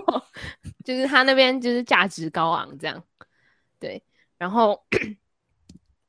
[0.84, 3.02] 就是他那边就是价值高昂这样。
[3.78, 4.02] 对，
[4.36, 4.82] 然后，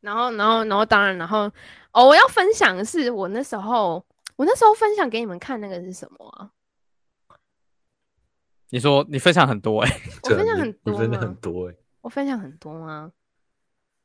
[0.02, 1.52] 然后，然后，然后，当然，然后，
[1.92, 4.04] 哦，我要分享的是我那时候，
[4.36, 6.50] 我那时候分享给你们看那个是什么啊？
[8.72, 13.12] 你说你分享很多哎、 欸，我分享很多，真的很多哎、欸，我分享很多吗？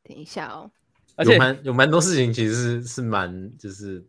[0.02, 0.70] 等一下哦，
[1.16, 4.04] 而且有蛮有蛮多事情，其实是是蛮就是，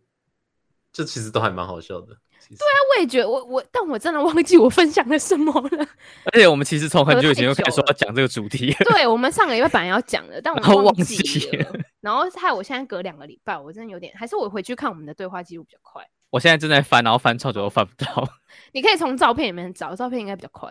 [0.91, 2.17] 这其实都还蛮好笑的。
[2.47, 5.87] 对啊，我也觉得我我，但我真的忘记我分享了什么了。
[6.31, 8.71] 而且我们其实从很久以前就开始说要讲这个主题。
[8.91, 11.63] 对，我们上个礼拜本来要讲的，但我忘记了。
[12.01, 16.07] 然后，然后害我现在隔两个礼拜，我真的有点，还是我回去看我们的对话记录比较快。
[16.29, 18.27] 我现在正在翻，然后翻超久都翻不到。
[18.73, 20.69] 你可以从照片里面找，照片应该比较快。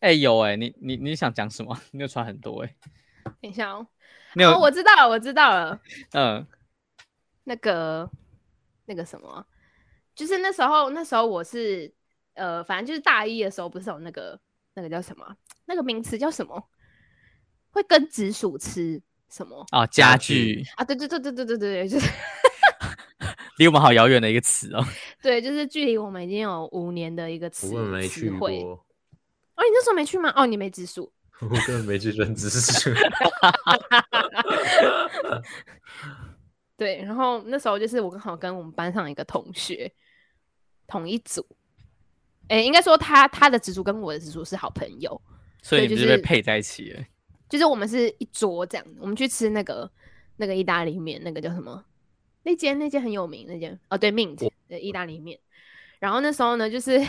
[0.00, 1.74] 哎、欸，有哎、欸，你你你想讲什么？
[1.92, 3.32] 你有传很多哎、欸。
[3.40, 3.86] 等一下哦，
[4.36, 5.80] 哦，我知道了，我知道了。
[6.12, 6.46] 嗯，
[7.44, 8.10] 那个
[8.86, 9.46] 那个什么。
[10.14, 11.92] 就是那时候，那时候我是
[12.34, 14.38] 呃，反正就是大一的时候，不是有那个
[14.74, 15.36] 那个叫什么？
[15.66, 16.68] 那个名词叫什么？
[17.70, 19.66] 会跟直属吃什么？
[19.72, 20.84] 哦，家具啊！
[20.84, 22.08] 对对对对对对对，就是
[23.58, 24.84] 离我们好遥远的一个词哦。
[25.20, 27.74] 对，就是距离我们已经有五年的一个词。
[27.74, 28.48] 我没去过。
[28.48, 30.32] 哦，你那时候没去吗？
[30.36, 31.12] 哦，你没直属。
[31.42, 32.90] 我根本没去认直属。
[36.76, 39.92] 对，然后那时候就是我刚好跟我们班上一个同学。
[40.86, 41.44] 同一组，
[42.48, 45.18] 哎、欸，应该说他他的直属跟我的直属是好朋友，
[45.62, 47.02] 所以就是被配在一起了。
[47.48, 49.90] 就是我们是一桌这样，我们去吃那个
[50.36, 51.82] 那个意大利面，那个叫什么？
[52.42, 55.40] 那间那间很有名，那间哦对，Mint 的意大利面。
[56.00, 57.02] 然后那时候呢，就是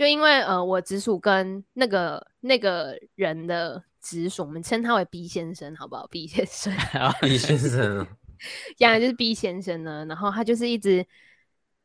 [0.00, 6.72] 就因为呃，我直属跟那个那个人的直属，我们称他为 B 先生，好不好？B 先生，
[7.20, 8.06] B 先生，
[8.80, 10.06] 原来就是 B 先生呢。
[10.08, 11.06] 然后他就是一直。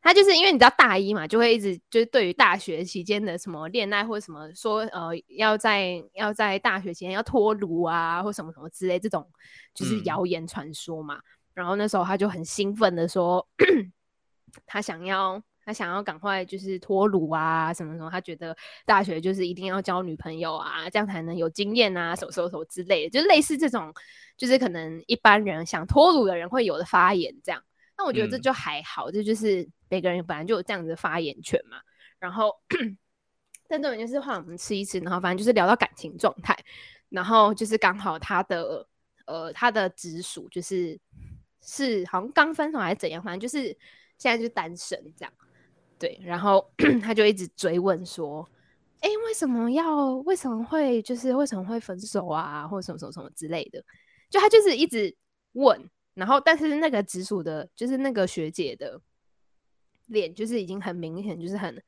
[0.01, 9.28] 他就是因为你知道大一嘛，就会一直就是对于大学期间的什么恋爱或者什么说呃要在要在大学期间要脱炉啊或什么什么之类这种
[9.73, 11.15] 就是谣言传说嘛。
[11.15, 11.23] 嗯、
[11.56, 13.45] 然后那时候他就很兴奋的说，
[14.65, 23.93] 他想要他想要赶快就是脱乳啊什么什么，他觉得大学就是一定要交女朋友啊，这样才能有经验啊，什么什么什么之类的，就类似这种
[24.38, 27.62] 就是可能一般人想脱乳的人会有的发言这样。
[27.97, 29.67] 那我觉得这就还好，这、嗯、就是。
[29.88, 31.78] 每个人本来就有这样子的发言权嘛，
[32.17, 32.51] 然后，
[33.69, 36.58] 但这种就是换我们吃一吃，然后反正就是聊到感情状态，
[37.08, 38.86] 然后就是刚好他的
[39.28, 40.99] 呃他的直属就是
[41.62, 43.65] 是好像刚分手还是怎样，反正就是
[44.17, 45.32] 现在就是单身这样，
[45.97, 48.47] 对，然后 他就一直追问说，
[48.99, 53.84] 哎，为什么要为什么会就是为什么会分手啊，或什么什么什么之类的，
[54.29, 55.15] 就他就是一直
[55.53, 59.01] 问，然后但是那个直属的，就是那个学姐的。
[60.10, 61.81] 脸就是已经很明显，就是很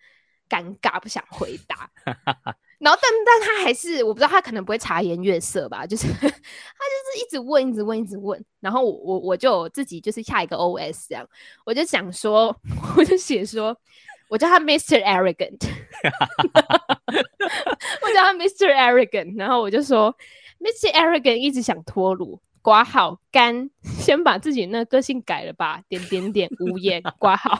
[0.50, 1.88] 尴尬，不想回答。
[2.80, 5.84] 然后但，但他还是我不知道，他可能不会察言悦色吧？
[5.86, 8.44] 就是 他就是一直问，一直问，一直问。
[8.60, 11.28] 然后我我我就自己就是下一个 OS 这样，
[11.66, 12.56] 我就想说，
[12.96, 13.76] 我就写说，
[14.30, 15.04] 我叫他 Mr.
[15.04, 15.60] Arrogant，
[18.04, 18.72] 我叫他 Mr.
[18.74, 19.38] Arrogant。
[19.38, 20.16] 然后我就说
[20.60, 20.92] ，Mr.
[20.94, 27.60] Arrogant 一直想脱鲁，刮好干，先把自己那个个性改了吧，点点点无言，刮好。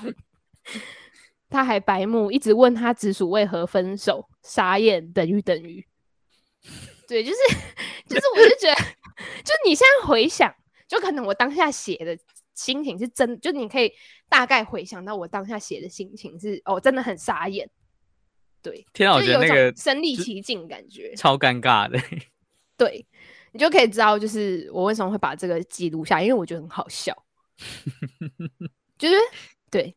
[1.50, 5.86] 他还白目，一直问他直属为何分手，傻眼等于等于，
[7.08, 7.38] 对，就是
[8.08, 8.76] 就是，我就觉得，
[9.44, 10.54] 就你现在回想，
[10.88, 12.18] 就可能我当下写的
[12.54, 13.92] 心情是真，就你可以
[14.28, 17.70] 大概回想到我当下写的心情是，哦，真的很傻眼，
[18.62, 21.16] 对，天啊，我觉得那个身临其境感觉。
[21.16, 21.98] 超尴尬的，
[22.76, 23.06] 对，
[23.54, 27.16] 你就可以知道，就是我为什么会把这个记录下，因为我觉得很好笑，
[29.00, 29.16] 就是
[29.72, 29.96] 对。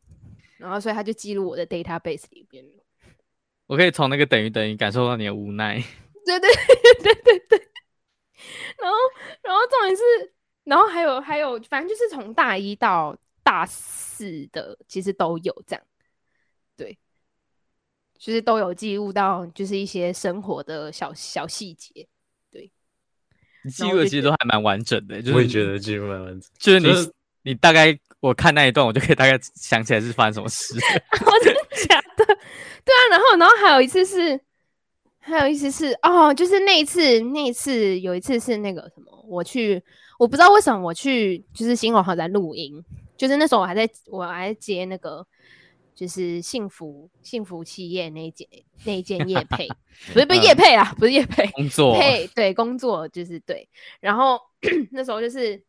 [0.61, 2.63] 然后，所以他就记录我的 database 里边。
[3.65, 5.83] 我可以从那个等于等于感受到你的无奈。
[6.23, 6.49] 对对
[7.01, 7.67] 对对对。
[8.77, 8.97] 然后，
[9.41, 10.03] 然后重点是，
[10.65, 15.83] 然后还有还有，反正就是从大一到大四的，其实都有这样。
[16.77, 16.95] 对，
[18.19, 22.07] 其实都有记录到，就是一些生活的小小细节。
[22.51, 22.71] 对，
[23.71, 25.19] 记录的其实都还蛮完整的。
[25.21, 27.99] 就是、我也觉得记录蛮完整，就是你、就是、你大概。
[28.21, 30.75] 我看那一段，我就可以大概想起来是发生什么事。
[31.25, 32.23] 我真的假的？
[32.25, 34.39] 对啊，然后，然后还有一次是，
[35.19, 39.81] 还有一次是哦，就是那一次，那一次有一次是那个什么，我去，
[40.19, 42.83] 我不知道为什么我去，就是新广豪在录音，
[43.17, 45.25] 就是那时候我还在，我还在接那个，
[45.95, 48.47] 就是幸福幸福企业那一件
[48.85, 49.67] 那一件叶配，
[50.13, 53.67] 不是不是叶配啦，不是叶配，工作配对工作就是对，
[53.99, 54.39] 然后
[54.91, 55.59] 那时候就是。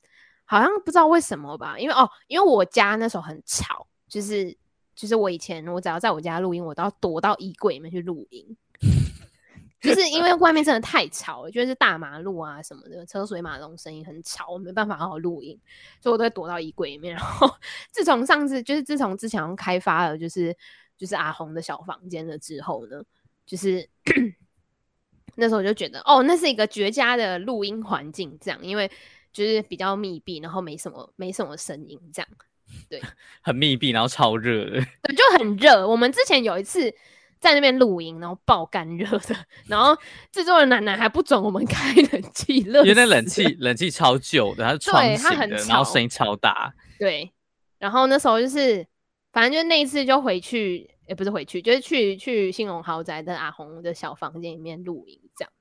[0.44, 4.56] 好像不知道为什么吧，因为哦，因为我家那时候很吵，就是
[4.94, 8.56] 就是我以前我只要在我家录音，我都要躲到衣柜里面去录音，
[9.80, 15.58] 就是因为外面真的太吵了，就是大马路啊什么的，车水马龙声音很吵，我没办法好好录音，
[16.00, 17.14] 所以我都会躲到衣柜里面。
[17.16, 17.50] 然后
[17.90, 20.54] 自从上次就是自从之前开发了就是
[20.98, 23.02] 就是阿红的小房间了之后呢，
[23.46, 23.88] 就是
[25.34, 28.90] 那时候我就觉得，哦，那是一个绝佳的录音环境，这样，因为
[29.32, 32.28] 就是比较密闭，然后没什么没什么声音，这样，
[32.88, 33.00] 对，
[33.42, 34.70] 很密闭，然后超热的，
[35.02, 35.86] 对，就很热。
[35.86, 36.94] 我们之前有一次
[37.40, 39.96] 在那边露营，然后爆干热的，然后
[40.30, 47.32] 制作人奶奶还不准我们 开冷气，因为那冷气冷气超旧的，它是窗型的，然后声音超大，对。
[47.78, 48.86] 然后那时候就是，
[49.32, 50.90] 反正就那一次就回去。
[51.08, 55.52] 也不是回去，就是去去兴隆豪宅的阿红的小房间里面露营，这样。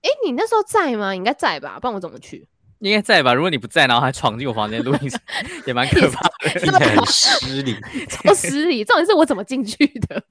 [0.00, 1.14] 哎，你那时候在吗？
[1.14, 2.48] 应该在吧，不然我怎么去？
[2.80, 3.32] 应该在吧。
[3.32, 5.10] 如果你不在，然后还闯进我房间录音，
[5.66, 7.76] 也蛮可怕的，听起来很失礼，
[8.10, 8.84] 超失礼。
[8.84, 10.22] 重点是我怎么进去的？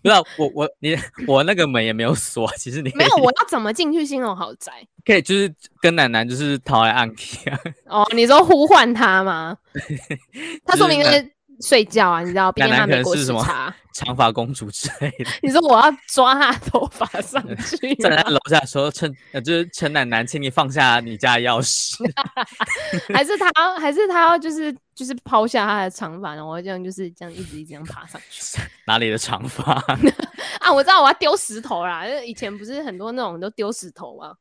[0.00, 3.16] 不知道，我我你我那个门也没有锁，其实你没有。
[3.16, 4.72] 我要怎么进去新荣豪宅？
[5.04, 7.58] 可以，就是跟楠楠就是逃来暗 K 啊。
[7.86, 9.56] 哦，你说呼唤他吗？
[10.64, 11.32] 他说明是。
[11.60, 12.52] 睡觉啊，你知道？
[12.52, 13.74] 毕竟他没过时差。
[13.94, 15.24] 长发公主之类的。
[15.42, 19.12] 你说我要抓他头发上去，站在楼下说：“陈，
[19.44, 21.96] 就是陈奶奶，请你放下你家钥匙。
[23.12, 28.60] ”还是他，还是他要就是就是抛下他的长发，然后这样就是这样一直一直这样爬上去。
[28.86, 29.72] 哪里的长发
[30.60, 30.72] 啊？
[30.72, 34.32] 我知道我要丢石头啦，因为以前不是很多那种都丢石头吗？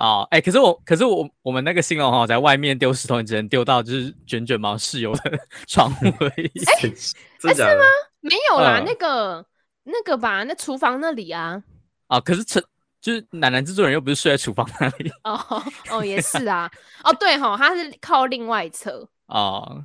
[0.00, 6.50] 哦，哎、欸，可是我，可是我，我们那个新楼哈，在外面丢石头，你只能丢到就是卷卷毛室友的窗户而已。
[6.64, 7.84] 哎、欸，是吗？
[8.20, 9.44] 没有啦，呃、那个
[9.84, 11.62] 那个吧，那厨房那里啊。
[12.06, 12.62] 啊，可是陈
[12.98, 15.12] 就是奶奶制作人又不是睡在厨房那里。
[15.24, 16.70] 哦哦，也是啊。
[17.04, 19.06] 哦，对哈，他是靠另外一侧。
[19.26, 19.84] 哦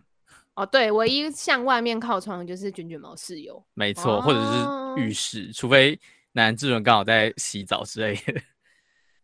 [0.53, 3.61] 哦，对，唯一向外面靠窗就是卷卷毛室友。
[3.73, 5.99] 没错，哦、或者是浴室，除非
[6.31, 8.41] 奶奶制作人刚好在洗澡之类的。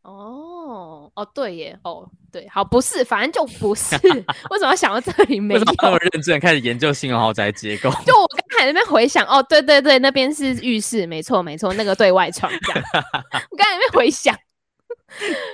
[0.03, 3.95] 哦哦对耶哦对好不是反正就不是
[4.49, 5.59] 为什么要想到这里没有？
[5.59, 7.89] 为什么那么认真开始研究新豪宅结构？
[8.05, 12.83] 就我刚才那边回想哦对对对那边是浴室没错没错那个对外窗这样
[13.51, 14.35] 我刚才那边回想，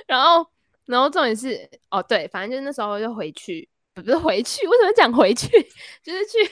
[0.06, 0.46] 然后
[0.86, 5.46] 然后重点是哦对反正就那时候就回去不是回去为什么讲回去
[6.02, 6.44] 就是去，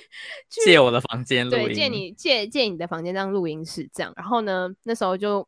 [0.50, 5.46] 去借我的房间录音对借你借借你的房间当录音室这样然后呢那时候就。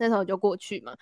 [0.00, 0.92] 那时候就过去嘛，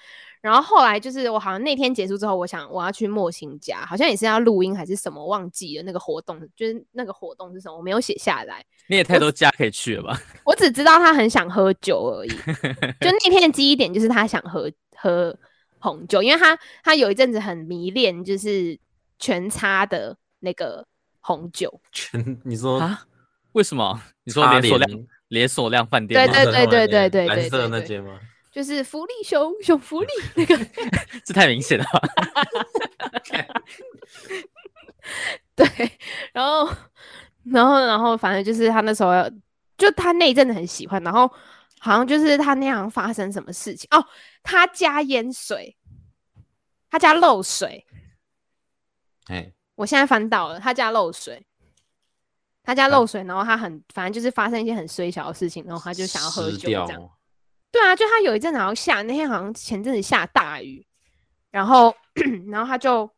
[0.42, 8.62] 然后后来就是我好像那天结束之后，我想我要去莫心家，好像也是要录音还是什么，忘记了那个活动，就是那个活动是什么，我没有写下来。
[8.88, 10.20] 你也太多家可以去了吧？
[10.44, 12.28] 我，我只知道他很想喝酒而已，
[13.00, 15.34] 就那天的记忆点就是他想喝喝
[15.78, 18.76] 红酒，因为他他有一阵子很迷恋就是
[19.18, 20.84] 全差的那个
[21.20, 21.80] 红酒。
[21.92, 23.04] 全你说啊？
[23.52, 24.00] 为什么？
[24.24, 26.26] 你说连锁量连锁量饭店？
[26.26, 28.18] 对对对对对对对，蓝色那间吗？
[28.58, 30.58] 就是福利熊熊福利那个，
[31.24, 31.84] 这太明显了。
[35.54, 35.64] 对，
[36.32, 36.68] 然后，
[37.44, 39.12] 然后，然后，反正就是他那时候，
[39.76, 41.32] 就他那一阵子很喜欢，然后
[41.78, 44.04] 好像就是他那样发生什么事情哦，
[44.42, 45.76] 他家淹水，
[46.90, 47.86] 他家漏水。
[49.28, 51.46] 哎，我现在翻到了，他家漏水，
[52.64, 57.08] 他家漏水，然后他很，反正就是发生一些很衰小的事情，然后他就想要喝酒这样。
[57.70, 60.86] 对啊，就他有一阵子好像下，那天好像前阵子下大雨，
[61.50, 61.94] 然后，
[62.50, 63.10] 然后他就，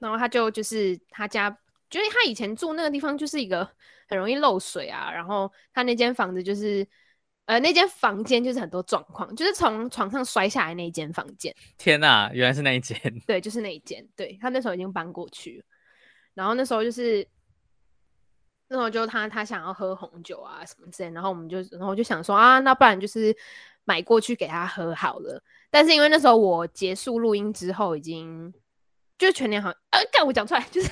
[0.00, 1.48] 然后他就就是他家，
[1.88, 3.68] 就是他以前住那个地方就是一个
[4.08, 6.86] 很容易漏水啊，然后他那间房子就是，
[7.44, 11.54] 呃，那间房间就是很多状况，就是从床上摔下来那一间房间。
[11.76, 13.00] 天哪，原来是那一间。
[13.24, 14.04] 对，就是那一间。
[14.16, 15.64] 对，他那时候已经搬过去了，
[16.34, 17.26] 然后那时候就是。
[18.68, 23.34] 那时候就他他想要喝红酒啊什么之类，然后我们就然后我就想说啊，那不然就是
[23.84, 25.42] 买过去给他喝好了。
[25.70, 28.52] 但是因为那时候我结束录音之后，已经
[29.16, 30.88] 就全年好像呃，干我讲出来就是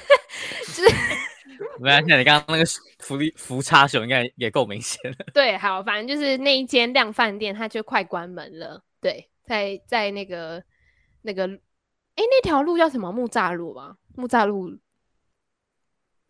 [0.67, 0.95] 就是
[1.79, 2.65] 没关系，你刚刚那个
[2.99, 5.17] 福利福差熊应该也够明显了。
[5.33, 8.83] 对，好，反正就是那一间量饭店，它就快关门了。
[9.01, 10.63] 对，在在那个
[11.23, 13.13] 那个哎，那条路叫什么？
[13.13, 13.97] 木栅路吧？
[14.15, 14.79] 木栅路。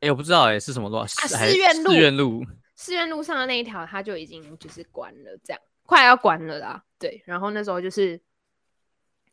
[0.00, 1.07] 哎、欸，我不知道哎、欸，是什么路啊？
[1.07, 6.84] 寺院路，寺院路，寺院路上的那一条，它就已经就是关了，这样快要关了啦。
[6.99, 8.20] 对，然后那时候就是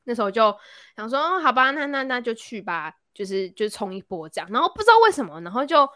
[0.05, 0.55] 那时候就
[0.95, 4.49] 想说，哦、好吧，那那那就去吧，就是就冲一波这样。
[4.51, 5.88] 然后不知道为什么，然后就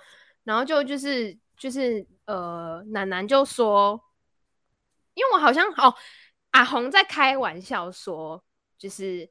[0.43, 4.03] 然后就就是就是呃，楠楠就说，
[5.13, 5.95] 因为我好像哦，
[6.51, 8.43] 阿红在开玩笑说，
[8.77, 9.29] 就是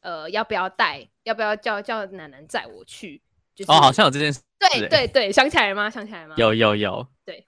[0.00, 3.22] 呃，要不要带，要不要叫叫楠楠载我去。
[3.54, 4.40] 就是、哦，好像有这件事。
[4.70, 5.88] 对对对，想起来了吗？
[5.90, 6.34] 想起来了吗？
[6.38, 7.06] 有有有。
[7.24, 7.46] 对，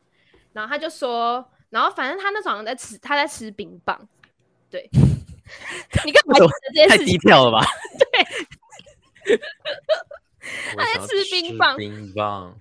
[0.53, 4.09] 然后他就说，然后反正他那早上在吃，他在吃冰棒。
[4.71, 4.89] 对，
[6.05, 6.35] 你干嘛？
[6.89, 7.65] 太低调了吧？
[7.99, 9.39] 对。
[10.77, 11.77] 他在吃冰棒。
[11.77, 12.61] 冰棒。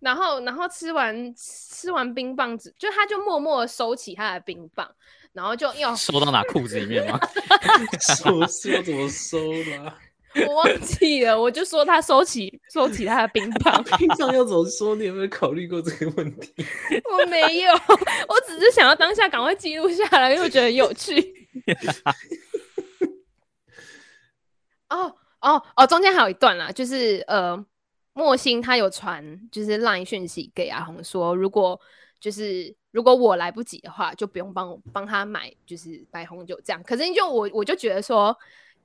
[0.00, 4.88] 然后，然后吃完吃完冰棒子，就他就默默收起他的冰棒。
[5.32, 7.20] 然后就要收到哪裤子里面吗？
[8.00, 9.38] 收是要怎么收
[9.84, 9.98] 啦？
[10.46, 14.94] 我忘记了，我就说他收起收起他的冰棒， 冰棒要怎么说？
[14.96, 16.52] 你有没有考虑过这个问题？
[17.10, 21.48] 我没有，我只是想要当下赶快记录下来，因为我觉得很有趣。
[24.90, 27.64] 哦哦哦，中间还有一段啦，就是呃，
[28.12, 31.80] 莫心他有传就是 LINE 讯息给阿红说，如果
[32.20, 36.82] 就是如果我来不及的话，就不用帮我帮他买就是白红酒这样。
[36.82, 38.36] 可是就我我就觉得说。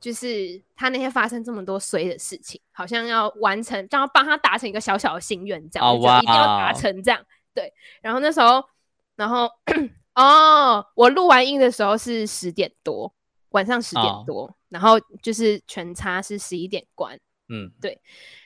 [0.01, 7.23] 就是他那天发生这么多衰的事情，好像要完成，就要帮他达成一个小小的心愿，这样，oh, 一定要达成这样。
[7.53, 7.71] 对，
[8.01, 8.63] 然后那时候，
[9.15, 9.47] 然后
[10.15, 13.13] 哦，我录完音的时候是十点多，
[13.49, 14.49] 晚上十点多，oh.
[14.69, 18.01] 然后就是全差是十一点关，嗯，对。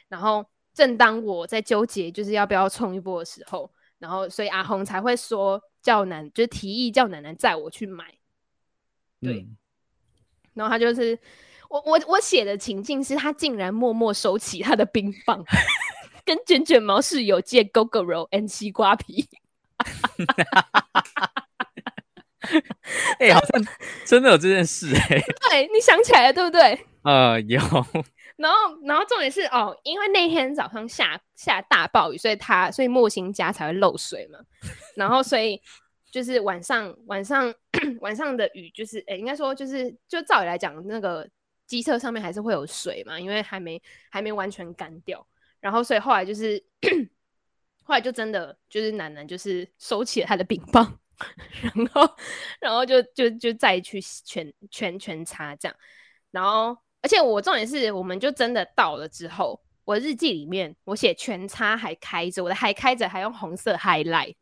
[0.10, 8.14] 然后正当我在纠结就是要不要冲一波的时候，然后所以阿红才会说叫男，就是提议叫楠楠载我去买，
[9.22, 9.40] 对。
[9.40, 9.56] 嗯
[10.56, 11.18] 然后他就是
[11.70, 15.44] 我我我写的情境是他竟然默默收起他的冰棒，
[16.26, 19.28] 跟卷卷毛室友借 Gogoro and 西瓜皮。
[23.20, 23.68] 哎、欸，好像
[24.06, 25.24] 真的有这件事哎、 欸。
[25.50, 26.80] 对，你想起来了对不对？
[27.04, 27.60] 呃，有。
[28.38, 34.40] 然后，然后重点是哦，因为那天早上下下大暴雨，所以他所以莫心家才会漏水嘛。
[34.96, 35.62] 然后，所以。
[36.16, 37.54] 就是晚上晚上
[38.00, 41.30] 晚上的雨，就是诶、应该说就是就照理来讲，那个
[41.68, 45.28] 机车上面还是会有水嘛，因为还没还没完全干掉。
[45.60, 46.64] 然后所以后来就是
[47.84, 50.98] 后来就真的就是楠楠就是收起了他的冰棒，
[51.76, 52.16] 然后
[52.62, 55.78] 然后就就就再去全全全擦这样。
[56.32, 64.36] 然后而且我重点是，我们就真的到了之后，我日记里面我写全擦还开着，我的还开着，还用红色 highlight。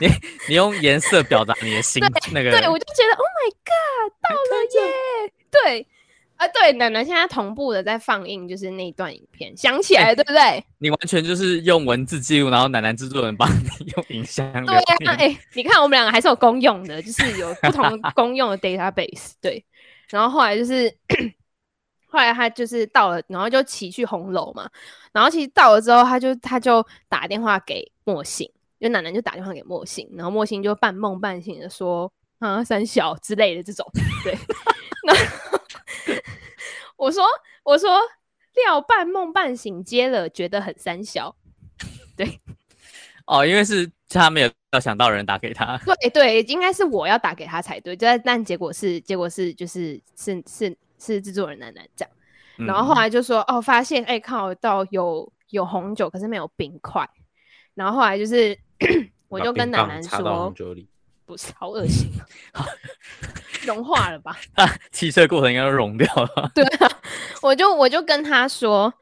[0.00, 0.08] 你
[0.48, 2.02] 你用颜色表达你的心，
[2.32, 5.32] 那个对，我就觉得 Oh my God，到了耶！
[5.50, 5.86] 对
[6.36, 10.64] 啊，对，楠楠现在同步的在放映，就是那段影片，想起来、欸、对不对？
[10.78, 14.52] 你完全就是用文字记录，然后楠楠制作人帮你 用影像。
[14.64, 19.32] 对呀、啊，哎、欸，你看我们两个还是有公用的，就是有不同 公用的 database。
[19.40, 19.64] 对，
[20.10, 20.94] 然后后来就是
[22.06, 24.70] 后来他就是到了，然后就骑去红楼嘛，
[25.12, 28.48] 然后其实到了之后，他就他就打电话给莫信。
[28.80, 33.84] 就楠楠就打电话给莫心，然后莫心就半梦半醒的说：“啊，三小之类的这种。”
[34.22, 34.38] 对，
[35.04, 35.12] 那
[36.96, 37.24] 我说
[37.64, 37.98] ：“我说
[38.54, 41.34] 料半梦半醒接了，觉得很三小。”
[42.16, 42.40] 对，
[43.26, 45.76] 哦，因为是他没有要想到人打给他。
[45.78, 52.08] 对对，应该是我要打给他才对，但但结果是结果是就是是是是制作人楠楠讲，
[52.56, 57.08] 然后后来就说：“哦，发现哎，看到有有红酒，可是没有冰块。”
[57.74, 58.56] 然后后来就是。
[59.28, 60.54] 我就跟楠楠说，
[61.26, 62.10] 不是好恶心，
[63.66, 64.38] 融化了吧？
[64.56, 66.50] 啊，汽车过程应该都融掉了。
[66.56, 66.90] 对啊，
[67.42, 68.92] 我就我就跟他说，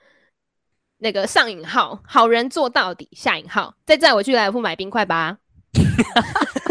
[0.99, 5.39] 那个上引号，好人做到底，下引号，再载我去莱尔富买冰块吧。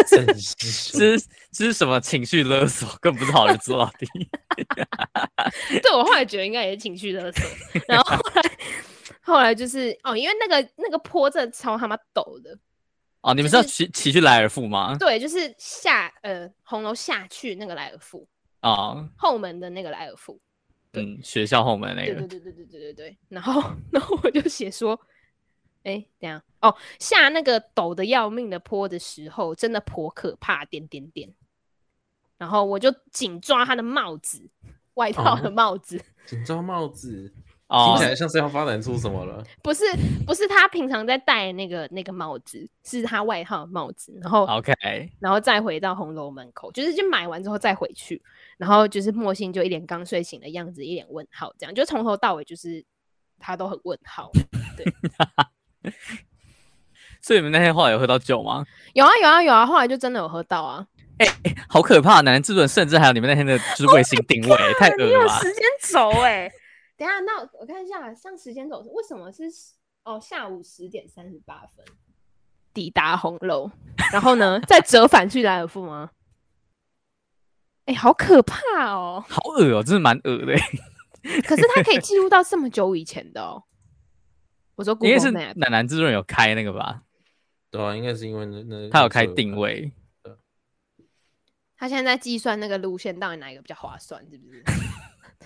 [0.07, 1.19] 这是
[1.51, 2.89] 这是什么情绪勒索？
[2.99, 4.05] 更不是好人做到底。
[5.81, 7.45] 对，我后来觉得应该也是情绪勒索。
[7.87, 8.41] 然后后来
[9.21, 12.57] 后来就是哦，因为那个那个坡真的超他妈陡的。
[13.25, 14.95] 哦，你们是要骑骑、就是、去莱尔富吗？
[14.99, 18.27] 对，就是下呃红楼下去那个莱尔富
[18.61, 20.39] 哦，后门的那个莱尔富，
[20.93, 23.17] 嗯，学校后门那个，对对对对对对对对。
[23.27, 24.93] 然后 然后我就写说，
[25.81, 31.33] 哎、欸，等下哦，下那个陡的要命的坡的时候，真的颇可怕，点点点。
[32.37, 34.47] 然后我就紧抓他的帽子，
[34.93, 37.33] 外套的帽子， 紧、哦、抓帽子。
[37.67, 39.43] 听起来像是要发展出什么了？
[39.63, 39.83] 不是，
[40.25, 44.13] 不是他平常在戴那个那个帽子，是他外套的帽子。
[44.21, 44.71] 然后，OK，
[45.19, 48.21] 然后再回到红楼门口，就是就买完之后再回去，
[48.57, 52.85] 然后就是莫信就一脸刚睡醒的样子，一脸问号，这样就从头到尾就是
[53.39, 54.29] 他都很问号。
[54.77, 55.91] 对，
[57.19, 58.63] 所以你们那天后来有喝到酒吗？
[58.93, 60.85] 有啊有啊有啊，后来就真的有喝到啊。
[61.17, 62.21] 哎、欸，好可怕！
[62.21, 65.05] 男人制作人甚至还有你们那天的就是卫星定位，oh、 太恶了。
[65.05, 66.51] 你有时间轴哎。
[66.97, 69.43] 等下，那我看一下，像时间轴为什么是
[70.03, 71.85] 哦下午十点三十八分
[72.73, 73.69] 抵达红楼，
[74.11, 76.11] 然后呢再折返去莱尔富吗？
[77.85, 78.57] 哎、欸，好可怕
[78.91, 79.23] 哦！
[79.29, 80.55] 好恶哦，真的蛮恶的。
[81.43, 83.63] 可是他可以记录到这么久以前的哦。
[84.75, 87.03] 我说，应该是楠楠制作人有开那个吧？
[87.69, 89.91] 对啊，应该是因为那那他有开定位。
[91.77, 94.63] 他现在在计算那个路线到底哪一个比较划算，是不是？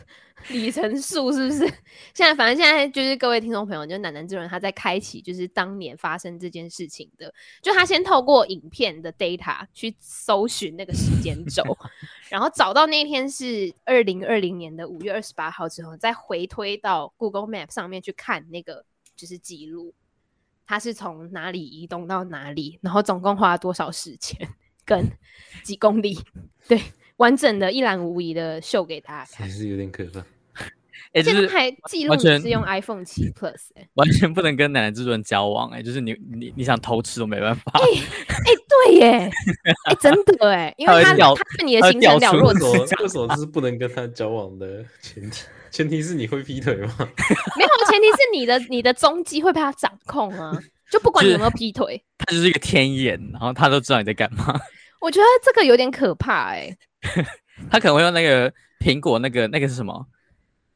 [0.50, 1.60] 里程数是不是？
[2.16, 11.64] 现在反正现在就是各位听众朋友，就楠楠这人他在开启，就是当年发生这件事情的，就他先透过影片的 data 去搜寻那个时间轴，
[12.32, 18.86] 然后找到那天是二零二零年的五月二十八号之后，再回推到 Google Map 上面去看那个
[19.18, 19.94] 就是记录，
[20.66, 24.38] 他是从哪里移动到哪里，然后总共花了多少时间
[24.86, 25.06] 跟
[25.64, 26.18] 几公里，
[26.68, 26.82] 对。
[27.20, 30.20] 完整的一览无遗的秀给大家看，还是有点可怕。
[31.12, 37.72] 哎、欸，就是还记录你是用 iPhone 七 Plus，哎、欸，完全不能跟奶奶制作人交往、欸，哎，就是你你你想偷吃都没办法。
[37.74, 39.12] 哎、欸，哎、欸，对耶，
[39.86, 43.02] 哎、欸，真的哎，因为他他是你的行程了若指掌。
[43.02, 45.46] 为什么是不能跟他交往的前提？
[45.72, 46.96] 前提是你会劈腿吗？
[47.58, 50.56] 没有，前提是你的你的踪迹会被他掌控啊，
[50.92, 54.60] 就不管你有没有劈腿，他就是一个天眼，然后他都知道你在干嘛。
[55.00, 57.26] 我觉得这个有点可怕、欸，哎。
[57.70, 60.08] 他可能会用那个苹果那个那个是什么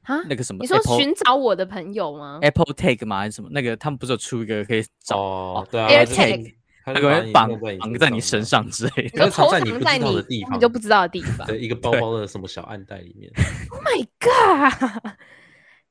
[0.02, 0.22] 啊？
[0.28, 0.60] 那个什么？
[0.62, 3.20] 你说寻找我的朋友吗？Apple Tag 吗？
[3.20, 3.48] 还是什么？
[3.54, 5.18] 那个他们不是有出一个可以找？
[5.18, 6.54] 哦，对啊，AirTag，
[6.88, 7.50] 那个会绑
[7.80, 9.80] 绑在你身上之类的，偷藏在你的
[10.24, 11.48] 地方，你都不知道的地方。
[11.48, 13.32] 对，一个包包的什么小暗袋里面。
[13.70, 15.14] Oh my god！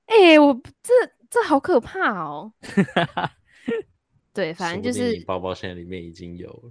[0.07, 0.53] 哎、 欸，我
[0.83, 0.93] 这
[1.31, 2.53] 这好可怕哦。
[4.35, 6.71] 对，反正就是包包现在里面已经有了。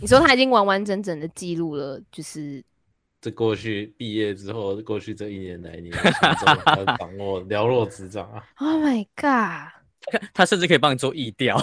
[0.00, 2.62] 你说他已经完完整整的记录了，就是
[3.20, 9.72] 这过去毕业之后，过去这一年来， 你要掌握了若指掌啊！Oh my god！
[10.34, 11.58] 他甚至可以帮你做意调。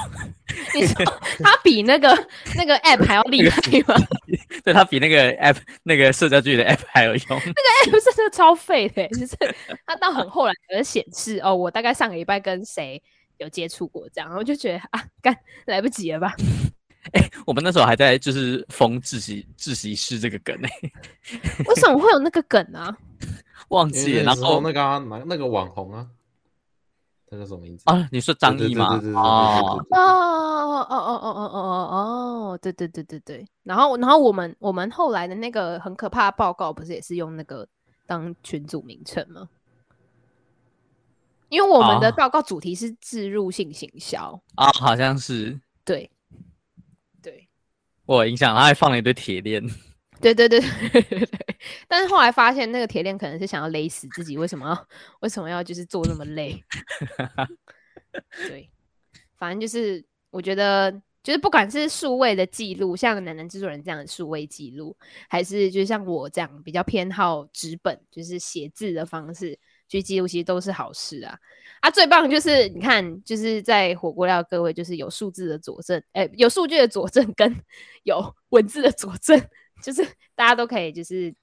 [0.74, 1.06] 你说
[1.44, 2.10] 他比那个
[2.56, 3.96] 那个 app 还要厉害吗？
[4.66, 7.24] 对，他比那个 app 那个社交距离的 app 还有用。
[7.30, 9.38] 那个 app 真的超废的，就是
[9.86, 13.00] 他到很后来才显示哦，我大概上个礼拜跟谁
[13.38, 16.34] 有接触过这样，然后就觉得啊，干来不及了吧。
[17.14, 20.94] 哎、欸，我们那时候还在就是封自习自习室这个梗呢、欸。
[21.68, 22.96] 为什么会有那个梗啊？
[23.70, 24.24] 忘记了。
[24.24, 26.08] 然后那个那、啊、那个网红啊，
[27.28, 28.08] 他叫什么名字啊？
[28.12, 29.02] 你说张一吗？
[29.16, 31.60] 哦哦哦哦哦哦哦
[31.92, 33.48] 哦哦，对对对对对。
[33.64, 37.68] 然后然后我们我们后来的那个很可怕的报告，不是也是用那个
[38.06, 39.50] 当群组名称吗？
[41.50, 46.10] 因为我们的报告主题是自入性行销啊、哦，好像是对。
[48.12, 49.64] 我有印象，他还放了一堆铁链。
[50.20, 50.60] 对对对
[50.92, 51.30] 对，
[51.88, 54.88] 但是后来发现那个铁链可能是想要勒死自己，为什么要
[55.22, 56.64] 为什么要就是做那么累？
[58.48, 58.70] 对，
[59.38, 60.92] 反正就是我觉得，
[61.24, 64.96] 就是不管是数位的记录，像南南制作人这样的数位记录，
[65.28, 69.58] 还是就像我这样比较偏好纸本，就是写字的方式。
[70.00, 71.38] 去记录其实都是好事啊！
[71.82, 77.54] 啊，最棒就是你看，就是在火锅料各位就是有数字的佐证，哎、欸，有数据的佐证跟
[78.04, 79.38] 有文字的佐证，
[79.84, 80.02] 就是
[80.36, 81.34] 大家都可以就是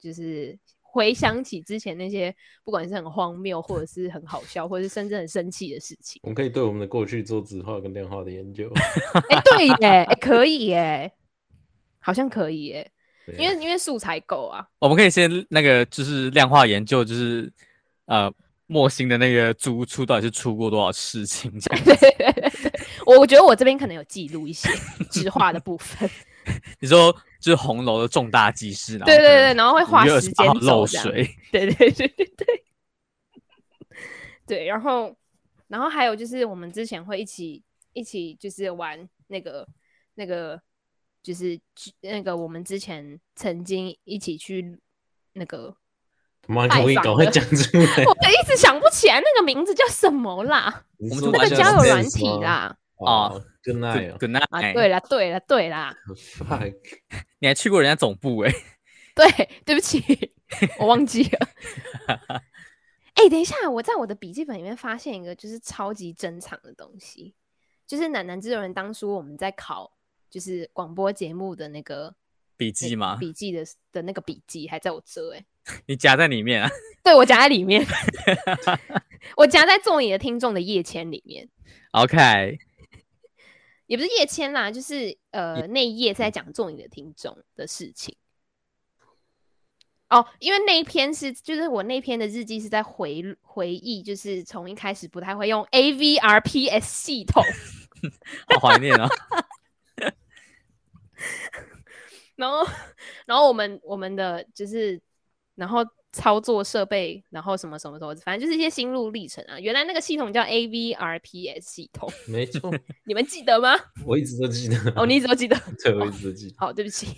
[0.00, 2.34] 就是回想起之前那些
[2.64, 6.20] 不管是很荒谬，或者是很好笑，或者是甚至很生气的事情。
[6.22, 8.72] 我们可以对我们的过去做质化跟量化的研究。
[9.28, 11.12] 哎、欸，对耶，哎、欸，可以耶，
[11.98, 12.90] 好像可以耶，
[13.36, 14.66] 因为因为素材够啊。
[14.78, 17.52] 我们可以先那个就是量化研究，就是。
[18.08, 18.32] 呃，
[18.66, 21.52] 莫心的那个租出到底是出过多少事情？
[21.60, 22.72] 这样子，对对对，
[23.04, 24.70] 我觉得我这边可能有记录一些
[25.12, 26.08] 质化的部分。
[26.80, 32.64] 你说就是红楼的重大记事，对对对，然后会花时间漏水，对对对对对，
[34.46, 35.14] 对，然后
[35.66, 39.68] 然后还有就是我们之前会一起一起就是玩那个
[40.14, 40.58] 那个
[41.22, 41.60] 就是
[42.00, 44.80] 那个我们之前曾经一起去
[45.34, 45.76] 那个。
[46.48, 48.04] 妈，我赶快讲出来！
[48.08, 50.84] 我一直想不起来那个名字叫什么啦。
[50.98, 52.76] 我们那个交友软体啦。
[52.96, 54.46] 哦，Good night，Good night。
[54.50, 55.94] 啊，对了，对了，对啦。
[57.38, 58.52] 你还去过人家总部哎？
[59.14, 60.32] 对，对不起，
[60.80, 61.48] 我忘记了。
[63.14, 67.34] 哎、欸，等一下，我在我的笔记本里面发现一个就是超级珍藏的东西，
[67.86, 69.92] 就是楠楠制作人当初我们在考
[70.30, 72.14] 就是广播节目的那个
[72.56, 73.16] 笔记吗？
[73.16, 75.44] 笔记的的那个笔记还在我这哎。
[75.86, 76.70] 你夹在里面啊？
[77.02, 77.86] 对，我夹在里面，
[79.36, 81.48] 我夹在做你的听众的页签里面。
[81.92, 82.58] OK，
[83.86, 88.14] 也不是页签啦，就是呃那一页在讲做你的听众的事情。
[90.10, 97.42] 哦，因为那一篇是就是我那篇的日记是在回回忆，就是从一开始不太会用 AVRPS 系统，
[98.54, 99.08] 好怀念啊。
[102.36, 102.66] 然后，
[103.24, 105.00] 然后我们我们的就是。
[105.58, 109.58] 然后操作设备，然后什么什么什么，反正就是一些心路历程啊。
[109.58, 112.72] 原来那个系统叫 AVRPS 系统， 没错，
[113.04, 113.76] 你们记得吗？
[114.06, 114.76] 我一直都记得。
[114.94, 116.54] 哦，你一直都记得， 对，我一直都记得。
[116.56, 117.08] 好，对不起。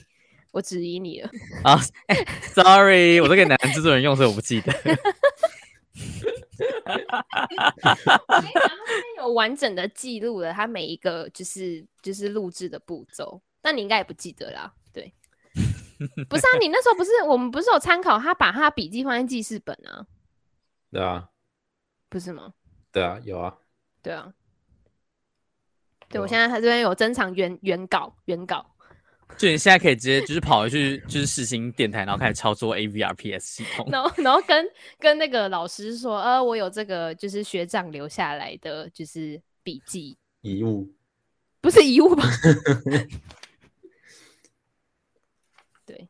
[0.53, 1.31] 我质疑你了
[1.63, 1.79] 啊、
[2.09, 4.73] 欸、！Sorry，我都给男制作人用，所以我不记得。
[9.19, 14.73] 有完整的记录了他每一个就是就是录制的步骤，但你应该也不记得啦。
[14.93, 15.15] 对，
[16.29, 20.07] 不是啊，你那时候不是我们不是有参考他把他笔记放在记事本啊？
[20.91, 21.29] 对啊，
[22.09, 22.55] 不是吗？
[22.91, 23.57] 对啊，有啊，
[24.03, 24.33] 对啊，
[26.09, 28.67] 对，我现在他这边有珍藏原原稿原稿。
[29.39, 40.93] 就你现在可以直接就是跑回去就是世新电台，然后开始操作 AVRPS 系统，然后然后跟跟那个老师说，呃，我有这个就是学长留下来的就是笔记遗物，
[41.61, 42.25] 不是遗物吧？
[45.87, 46.09] 对，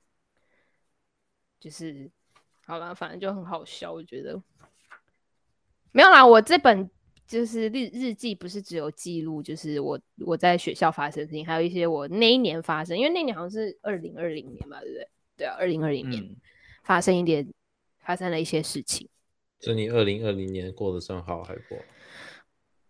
[1.61, 2.11] 就是
[2.67, 4.43] 好了，反正就很好笑，我觉得
[5.93, 6.91] 没有啦，我这本。
[7.27, 9.97] 就是日日记不是只有记录，就是我
[10.27, 15.09] 我在学校发生的事情，还有一些我那一年发生，因为那年好像是二零二零年吧，对不对？
[15.37, 16.29] 对啊，二零二零年
[16.83, 17.55] 发生一点，嗯、
[18.01, 19.09] 发生了一些事情。
[19.61, 21.79] 所以你二零二零年过得算好还过？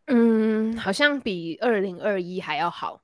[0.06, 3.02] 嗯，好像比二零二一还要好。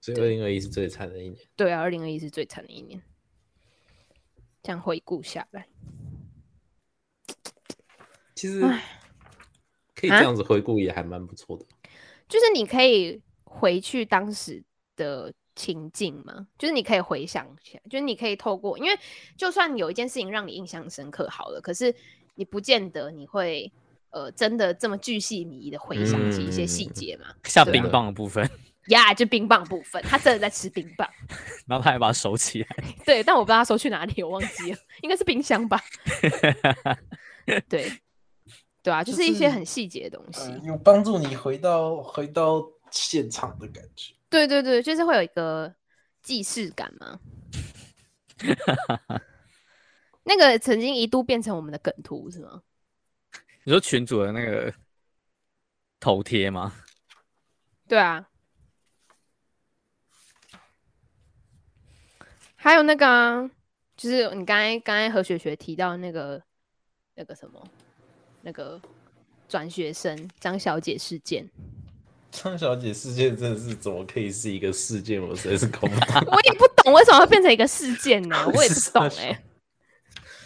[0.00, 1.36] 所以二零二一是最惨的一年。
[1.54, 3.00] 对啊，二零二一是最惨的一年。
[4.68, 5.66] 这样回顾下来，
[8.34, 8.60] 其实。
[9.94, 11.66] 可以这样子回顾也还蛮不错的，
[12.28, 14.62] 就是你可以回去当时
[14.94, 18.96] 的情境嘛，就是你可以回想一下，就是你可以透过，因为
[19.36, 21.92] 就算有一件事情让你印象深刻好了，可是
[22.36, 23.72] 你不见得你会
[24.10, 28.48] 呃真的这么巨细靡遗的回想起一些细节嘛，像冰棒的部分，
[28.88, 31.08] 呀，yeah, 就冰棒部分，他真的在吃冰棒，
[31.66, 32.68] 然后他还把它收起来，
[33.06, 35.80] 对，但我不知道他收去哪里，我忘记了，应该是冰箱吧，
[37.68, 37.92] 对。
[38.80, 44.14] 对啊，就是一些很细节的东西，就是呃、有帮助你回到回到现场的感觉。
[44.30, 45.74] 对对对，就是会有一个
[46.22, 47.18] 既视感嘛。
[50.22, 52.62] 那个曾经一度变成我们的梗图是吗？
[53.64, 54.72] 你说群主的那个
[56.00, 56.72] 头贴吗？
[57.86, 58.26] 对啊。
[62.60, 63.50] 还有那个、啊，
[63.96, 66.42] 就是你刚才刚才何雪雪提到那个
[67.14, 67.66] 那个什么。
[68.40, 68.80] 那个
[69.48, 71.46] 转学生张小姐事件，
[72.30, 75.20] 张小姐事件真的是怎么可以是一个事件？
[75.20, 76.24] 我实在是搞不懂。
[76.30, 78.46] 我也不懂为什么会变成一个事件呢？
[78.54, 79.44] 我也不懂 哎、欸。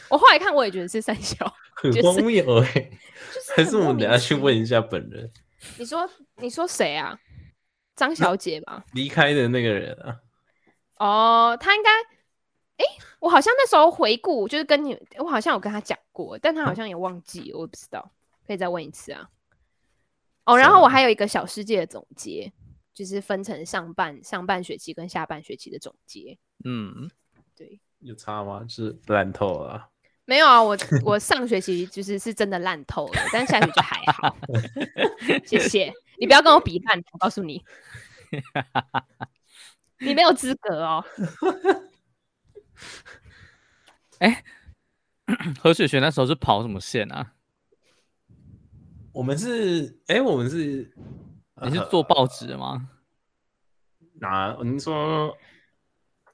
[0.09, 1.37] 我后来看，我也觉得是三小，
[1.77, 2.99] 很荒谬哎、欸。
[3.55, 5.31] 还是我们等下去问一下本人。
[5.77, 7.17] 你说，你说谁啊？
[7.95, 8.83] 张小姐吧？
[8.95, 10.17] 离开的那个人啊？
[10.97, 11.91] 哦，他应该。
[12.79, 12.85] 哎，
[13.21, 18.11] 我好像那时候回顾，就是跟你，我好像有跟他讲过，但他好像也忘记，我不知道，
[18.47, 19.29] 可以再问一次啊。
[20.45, 22.53] 哦，然后我还有一个小世界的总结，
[22.93, 26.37] 就是分成上半上半学期跟下半学期的总结。
[26.65, 27.09] 嗯，
[27.55, 28.65] 对，有差吗？
[28.69, 29.91] 是烂透了？
[30.25, 34.37] 没有啊，我我上学期就是是真的烂透了，但下学期就还好。
[35.47, 37.63] 谢谢你，不要跟我比烂，我告诉你，
[40.03, 41.05] 你没有资格哦。
[44.19, 44.45] 哎，
[45.61, 47.33] 何雪雪那时候是跑什么线啊？
[49.13, 50.93] 我们是哎，我们是
[51.63, 52.89] 你是做报纸的吗？
[54.15, 54.57] 哪？
[54.63, 55.37] 您说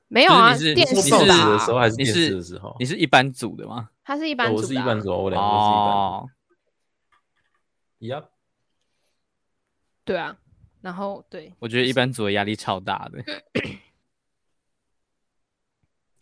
[0.07, 0.53] 没有啊？
[0.53, 1.01] 你是电视的
[1.59, 2.77] 时候还是电视的时候？
[2.79, 3.91] 你是一般组的吗？
[4.05, 6.31] 他是一般组，我是一般组，我两个是一般组。
[8.07, 8.25] 呀，
[10.05, 10.39] 对啊，
[10.81, 13.23] 然后对，我觉得一般组的压力超大的。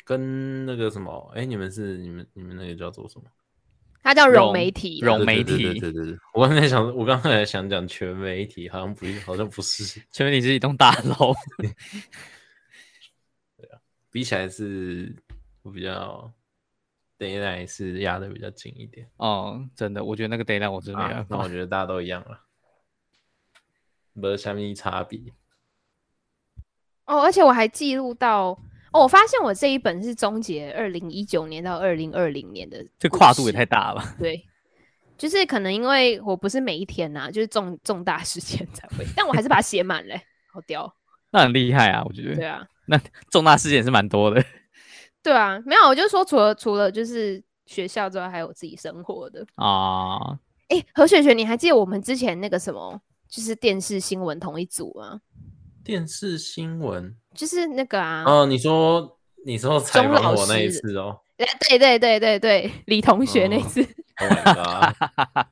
[0.04, 3.24] 跟那个什么，哎，你们是你们你们那个叫做什么？
[4.02, 6.16] 它叫融媒体，融媒体，对对对对。
[6.32, 10.00] 我刚才想，我刚才想讲全媒体，好像不，好像不是。
[10.12, 11.34] 全媒体是一栋大楼。
[13.58, 13.80] 对啊，
[14.12, 15.12] 比起来是
[15.62, 16.32] 我比较
[17.18, 19.10] deadline 是压的比较紧一点。
[19.16, 21.36] 哦，真的，我觉得那个 deadline 我真的没办法。
[21.36, 22.40] 那我觉得大家都一样了，
[24.16, 25.20] 没有什么差别。
[27.04, 28.58] 哦，而且我还记录到。
[28.92, 34.02] 哦、我发现我这一本是终结二零一九年到二零二零年的，这跨度也太大了。
[34.18, 34.42] 对，
[35.18, 40.18] 就是可能因为我不是每一天呐、啊，就是重重大事件才会，但我还是把它写满嘞，
[40.50, 40.90] 好屌，
[41.30, 42.36] 那很厉害啊，我觉得。
[42.36, 42.98] 对啊，那
[43.30, 44.42] 重大事件是蛮多的。
[45.22, 50.38] 对啊，没有，我就说除了除了就是学校之外，还有自己生活的啊。
[50.68, 52.98] 哎、欸，何雪雪，你还记得我们之前那个什么，
[53.36, 55.20] 就是电视新闻同一组啊？
[55.84, 57.14] 电视新闻。
[57.34, 64.94] 就是那个啊，哦，你说你说采访我那一次哦，对对对对对，李同学那次，哦、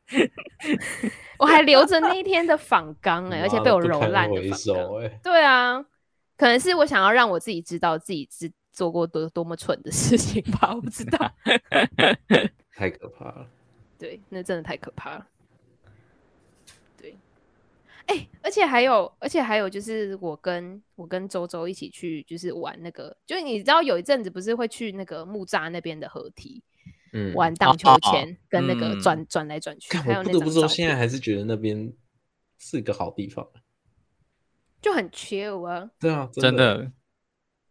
[1.36, 5.84] 我还留着那一 天的仿纲哎，而且被我揉烂的访纲，对啊，
[6.38, 10.72] 可能是我想要让我自己知道自己知做过多多么蠢的事情吧？
[10.74, 11.30] 我不知道，
[12.74, 13.46] 太可怕了。
[13.98, 15.26] 对，那真的太可怕了。
[18.06, 26.62] 对，哎、欸，而且还有，而且还有，就是我跟我跟周周一起去，就是玩那个，就是你知道有一阵子不是会去那个木栅那边的河堤，
[27.12, 29.96] 嗯，玩荡秋千，哦、跟那个转转、嗯、来转去。
[29.96, 31.92] 还有那不得不说，现在还是觉得那边
[32.58, 33.48] 是个好地方，
[34.80, 35.90] 就很 chill 啊。
[35.98, 36.76] 对啊，真的。
[36.76, 36.92] 真的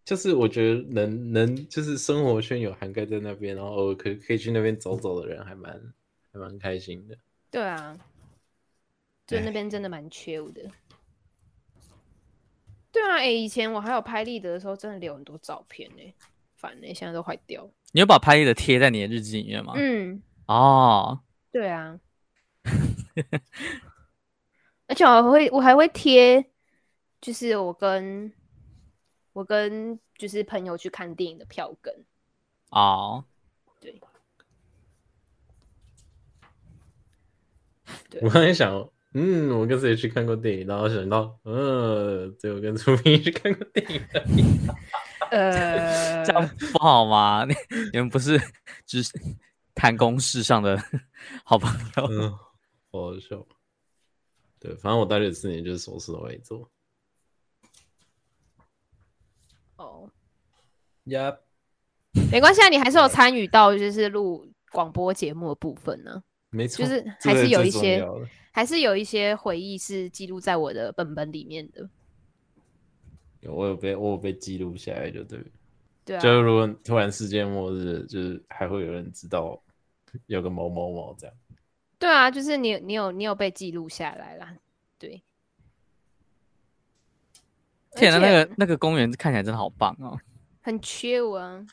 [0.05, 5.81] 就是我觉得能能就是生活圈有涵盖在那边，然后偶尔可以可以去那边走走的人还蛮
[6.29, 7.15] 还蛮开心的。
[7.49, 7.97] 对啊，
[9.25, 10.69] 就那边真的蛮 chill 的。
[12.91, 16.13] 对啊，哎、欸，以前我还有拍立得的时候，真的留很多照片呢。
[16.55, 17.69] 烦呢，现在都坏掉。
[17.91, 19.73] 你有把拍立得贴在你的日记里面吗？
[19.75, 20.21] 嗯。
[20.47, 21.21] 哦。
[21.51, 21.99] 对啊。
[24.87, 26.49] 而且我还会我还会贴，
[27.21, 28.31] 就是我跟。
[29.33, 32.05] 我跟就是朋友去看电影的票根
[32.69, 33.25] 哦，
[33.79, 33.99] 对，
[38.21, 44.25] 我刚才想，嗯，我跟谁去看过电影，然后想到，嗯，只有跟出品去看过电影的，
[45.29, 47.45] 呃，这样不好吗？
[47.45, 47.53] 你
[47.91, 48.39] 你们不是
[48.85, 49.11] 只是
[49.75, 50.81] 谈公事上的
[51.43, 52.07] 好朋友？
[52.09, 52.31] 嗯，
[52.91, 53.45] 好笑。
[54.59, 56.69] 对，反正我大学四年就是什么事都没做。
[59.75, 60.09] 哦
[61.05, 61.39] ，Yep，
[62.31, 66.23] 没关系啊，你还是有参与到就是录广播节目的部分呢、啊。
[66.53, 68.05] 没错，就是还是有一些，
[68.51, 71.89] 还是有一些回忆是记录在我的本本里面的。
[73.41, 75.43] 有，我有被我有被记录下来，就对。
[76.05, 76.19] 对啊。
[76.19, 79.59] 就如果突然世界末日，就是还会有人知道
[80.27, 81.35] 有个某某某这样。
[81.97, 84.55] 对啊，就是你你有你有被记录下来啦。
[84.99, 85.23] 对。
[87.95, 90.19] 天哪，那个那个公园看起来真的好棒哦，
[90.61, 91.65] 很 chill 啊。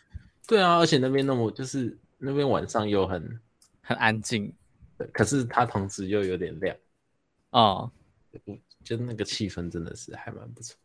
[0.47, 3.41] 对啊，而且那边那么就是那边晚上又很
[3.81, 4.53] 很安静，
[5.09, 6.77] 可是它同时又有点亮
[7.51, 7.91] 哦，
[8.45, 10.77] 我觉得那个气氛真的是还蛮不错。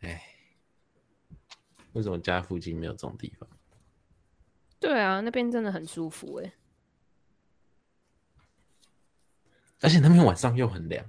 [0.00, 0.22] 哎，
[1.92, 3.48] 为什么家附近没有这种地方？
[4.78, 6.52] 对啊，那边真的很舒服哎，
[9.80, 11.04] 而且那边晚上又很凉。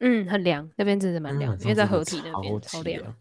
[0.00, 3.16] 嗯，很凉，那边真的蛮凉，嗯、因为在河堤那边超凉，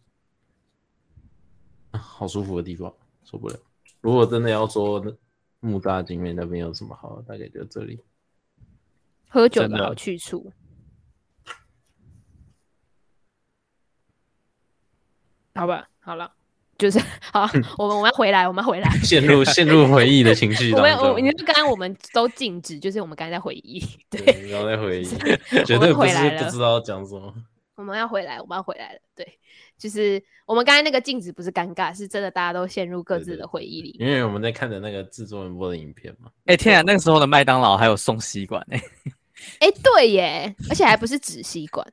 [1.92, 2.94] 啊，好舒服的地方，
[3.24, 3.60] 受不了。
[4.02, 5.04] 如果真的要说
[5.60, 8.00] 木栅景面那边有什么好，大概就这里，
[9.28, 10.52] 喝酒的好去处。
[15.56, 16.32] 好吧，好了。
[16.78, 16.98] 就是
[17.34, 17.42] 好，
[17.78, 20.90] 我们我们要回来，我们要回来， 陷入陷入回忆的情绪当中。
[21.00, 25.06] 我们我，你刚刚我们都静止，就是我们刚才在回忆，对，刚在回忆，
[25.66, 27.36] 绝对不是不知道讲什么。
[27.80, 29.40] 我们要回来，我们要回来了，对，
[29.78, 33.96] 就是我们刚才那个镜子不是尴尬，是真的大家都陷入各自的回忆里。
[33.98, 36.30] 因为我们在看着那个制作人播的影片嘛。
[36.40, 38.84] 哎、欸、天啊，那个时候的麦当劳还有送吸管哎、欸，
[39.62, 41.88] 哎、欸、对耶，而且还不是纸吸管，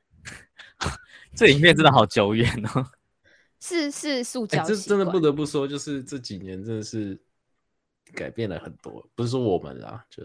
[1.33, 2.85] 这影片真的好久远哦。
[3.61, 7.17] 是是塑胶、欸，这真的不得不说，就是这几年真的是
[8.13, 9.09] 改变了很多。
[9.15, 10.21] 不是说我们啦，就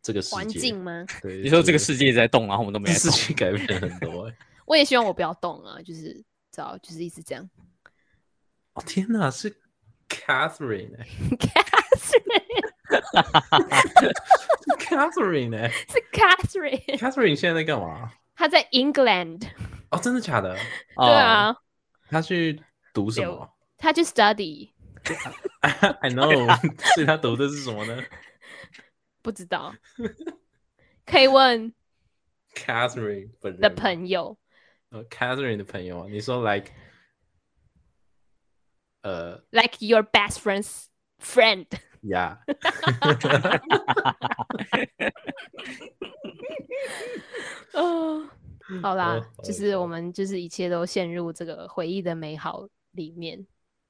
[0.00, 1.04] 这个世界环境吗？
[1.20, 4.34] 对，你说这个世界在动，然后我们都没事情改变了很多、欸。
[4.70, 6.14] 我也希望我不要动啊，就是
[6.52, 7.50] 知道，就是一直这样。
[8.74, 9.50] 哦天哪，是
[10.08, 11.08] Catherine 哎、欸、
[14.78, 18.12] ，Catherine，Catherine 哎，是 Catherine，Catherine 现在在干嘛？
[18.36, 19.48] 她在 England。
[19.90, 20.56] 哦，真的假的？
[20.96, 21.56] 对啊，
[22.08, 22.62] 她去。
[22.92, 23.48] 读什么？
[23.78, 24.72] 他去 study。
[25.60, 26.44] I know，
[26.92, 28.02] 所以他读的是什么呢？
[29.22, 29.72] 不知道，
[31.06, 31.72] 可以问
[32.52, 34.36] Catherine 的朋友。
[34.90, 36.70] 呃、uh,，Catherine 的朋友，你说 like，
[39.02, 40.86] 呃、uh,，like your best friend's
[41.20, 41.66] friend。
[42.02, 42.38] Yeah。
[47.72, 48.28] 哦，
[48.82, 52.68] 好啦，oh, 就是我们就是一切都陷入这个回忆的美好。
[52.92, 53.46] 里面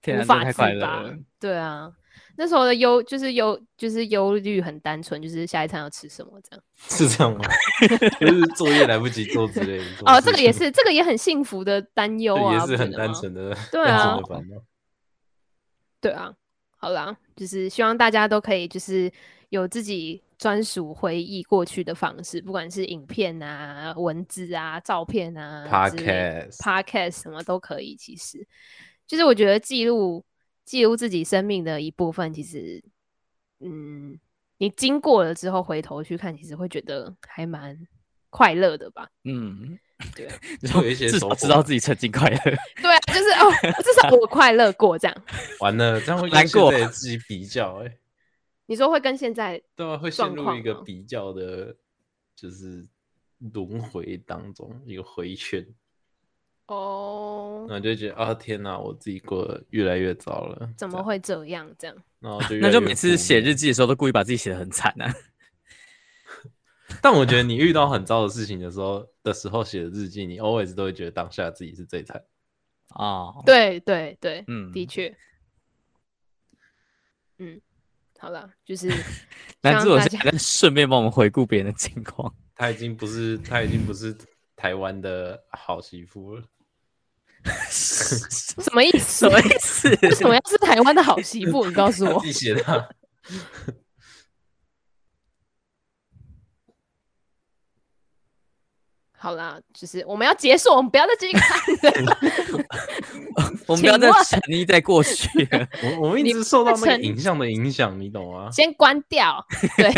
[0.07, 1.05] 无法自拔，
[1.41, 1.91] 对啊，
[2.37, 7.41] 那时候的忧就是忧就是忧虑很单纯，就是下一餐要吃什么这样，是这样吗？
[8.21, 9.85] 就是作业来不及做之类的。
[10.07, 14.19] 哦，这个也是，这个也很幸福的担忧啊，也是很单纯的，对啊，
[16.01, 16.33] 对啊，
[16.77, 19.13] 好啦，就是希望大家都可以就是
[19.51, 28.47] 有自己专属回忆过去的方式，不管是影片啊、文字啊、照片啊、Podcast、Podcast 什么都可以，其实。
[29.07, 30.25] 就是我觉得记录
[30.71, 32.81] 记录自己生命的一部分，其实，
[33.59, 34.17] 嗯，
[34.59, 37.77] 你经过了之后回头去看，其实会觉得还蛮
[38.29, 39.11] 快乐的吧？
[39.25, 39.77] 嗯，
[40.15, 42.39] 对啊， 就有一些至少知道自己曾经快乐。
[42.81, 43.51] 对啊，就是哦，
[43.83, 45.25] 至少我快乐过这样。
[45.59, 47.99] 完了，这样会跟现在自己比较哎、欸。
[48.67, 51.75] 你说会跟现在对啊，会陷入一个比较的，
[52.37, 52.87] 就是
[53.39, 55.67] 轮回当中一个回圈。
[56.71, 60.71] 哦，那就觉得啊，天哪，我自己过得越来越糟了。
[60.77, 61.69] 怎么会这样？
[61.77, 65.13] 这样，然后就 那就每次写日记的时候都故意把自己写的很惨啊。
[67.03, 72.23] 但我觉得你遇到很糟的事情的时候的时候写的日记，你 always 都会觉得当下自己是最惨
[72.91, 73.35] 啊。
[73.45, 75.13] 对对对，嗯，的确，
[77.39, 77.61] 嗯。
[78.19, 78.87] 好了，就是
[79.63, 82.31] 男主我现在顺便帮我们回顾别人的情况。
[82.55, 84.15] 他已经不是，他已经不是
[84.55, 86.45] 台湾的好媳妇了。
[87.71, 89.29] 什么意思？
[89.29, 89.89] 什么意思？
[90.03, 91.65] 为什么要是台湾的好媳妇？
[91.69, 92.23] 你告诉我。
[92.25, 92.89] 谢谢他。
[99.23, 102.19] 好啦，就是我们要结束，我们不要再继续看了。
[103.69, 105.29] 我们不要再沉溺在过去。
[105.83, 108.51] 我我们一直受到那个影像的影响，你懂吗？
[108.51, 109.45] 先关掉。
[109.77, 109.93] 对，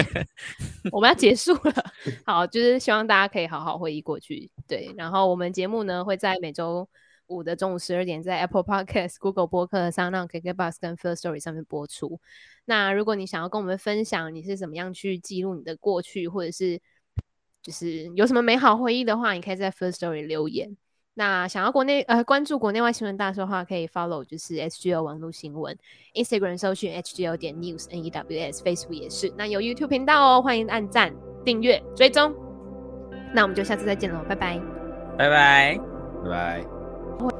[0.90, 1.93] 我们要结束了。
[2.26, 4.51] 好，就是希望大家可以好好回忆过去。
[4.66, 6.88] 对，然后我们节目呢会在每周
[7.35, 12.20] 五的中午十二点在 Apple Podcast、Google 播客上让 KKBOX 跟 First Story 上面播出。
[12.64, 16.80] 那如果你想要跟我们分享你是怎么样去记录你的过去，或者是
[17.62, 20.76] 就是有什么美好回忆的话，你可以在 First Story 留言。
[21.14, 25.76] 那想要国内呃关注国内外新闻大事的话，可以 follow 就是 HGO 网络新闻
[26.14, 29.30] ，Instagram 搜寻 HGO 点 News N E W S，Facebook 也是。
[29.37, 31.14] 那有 YouTube 频道哦，欢迎按赞、
[31.45, 32.35] 订阅、追踪。
[33.35, 34.59] 那我们就下次再见喽，拜拜，
[35.18, 35.78] 拜拜，
[36.24, 36.82] 拜拜。
[37.18, 37.30] 我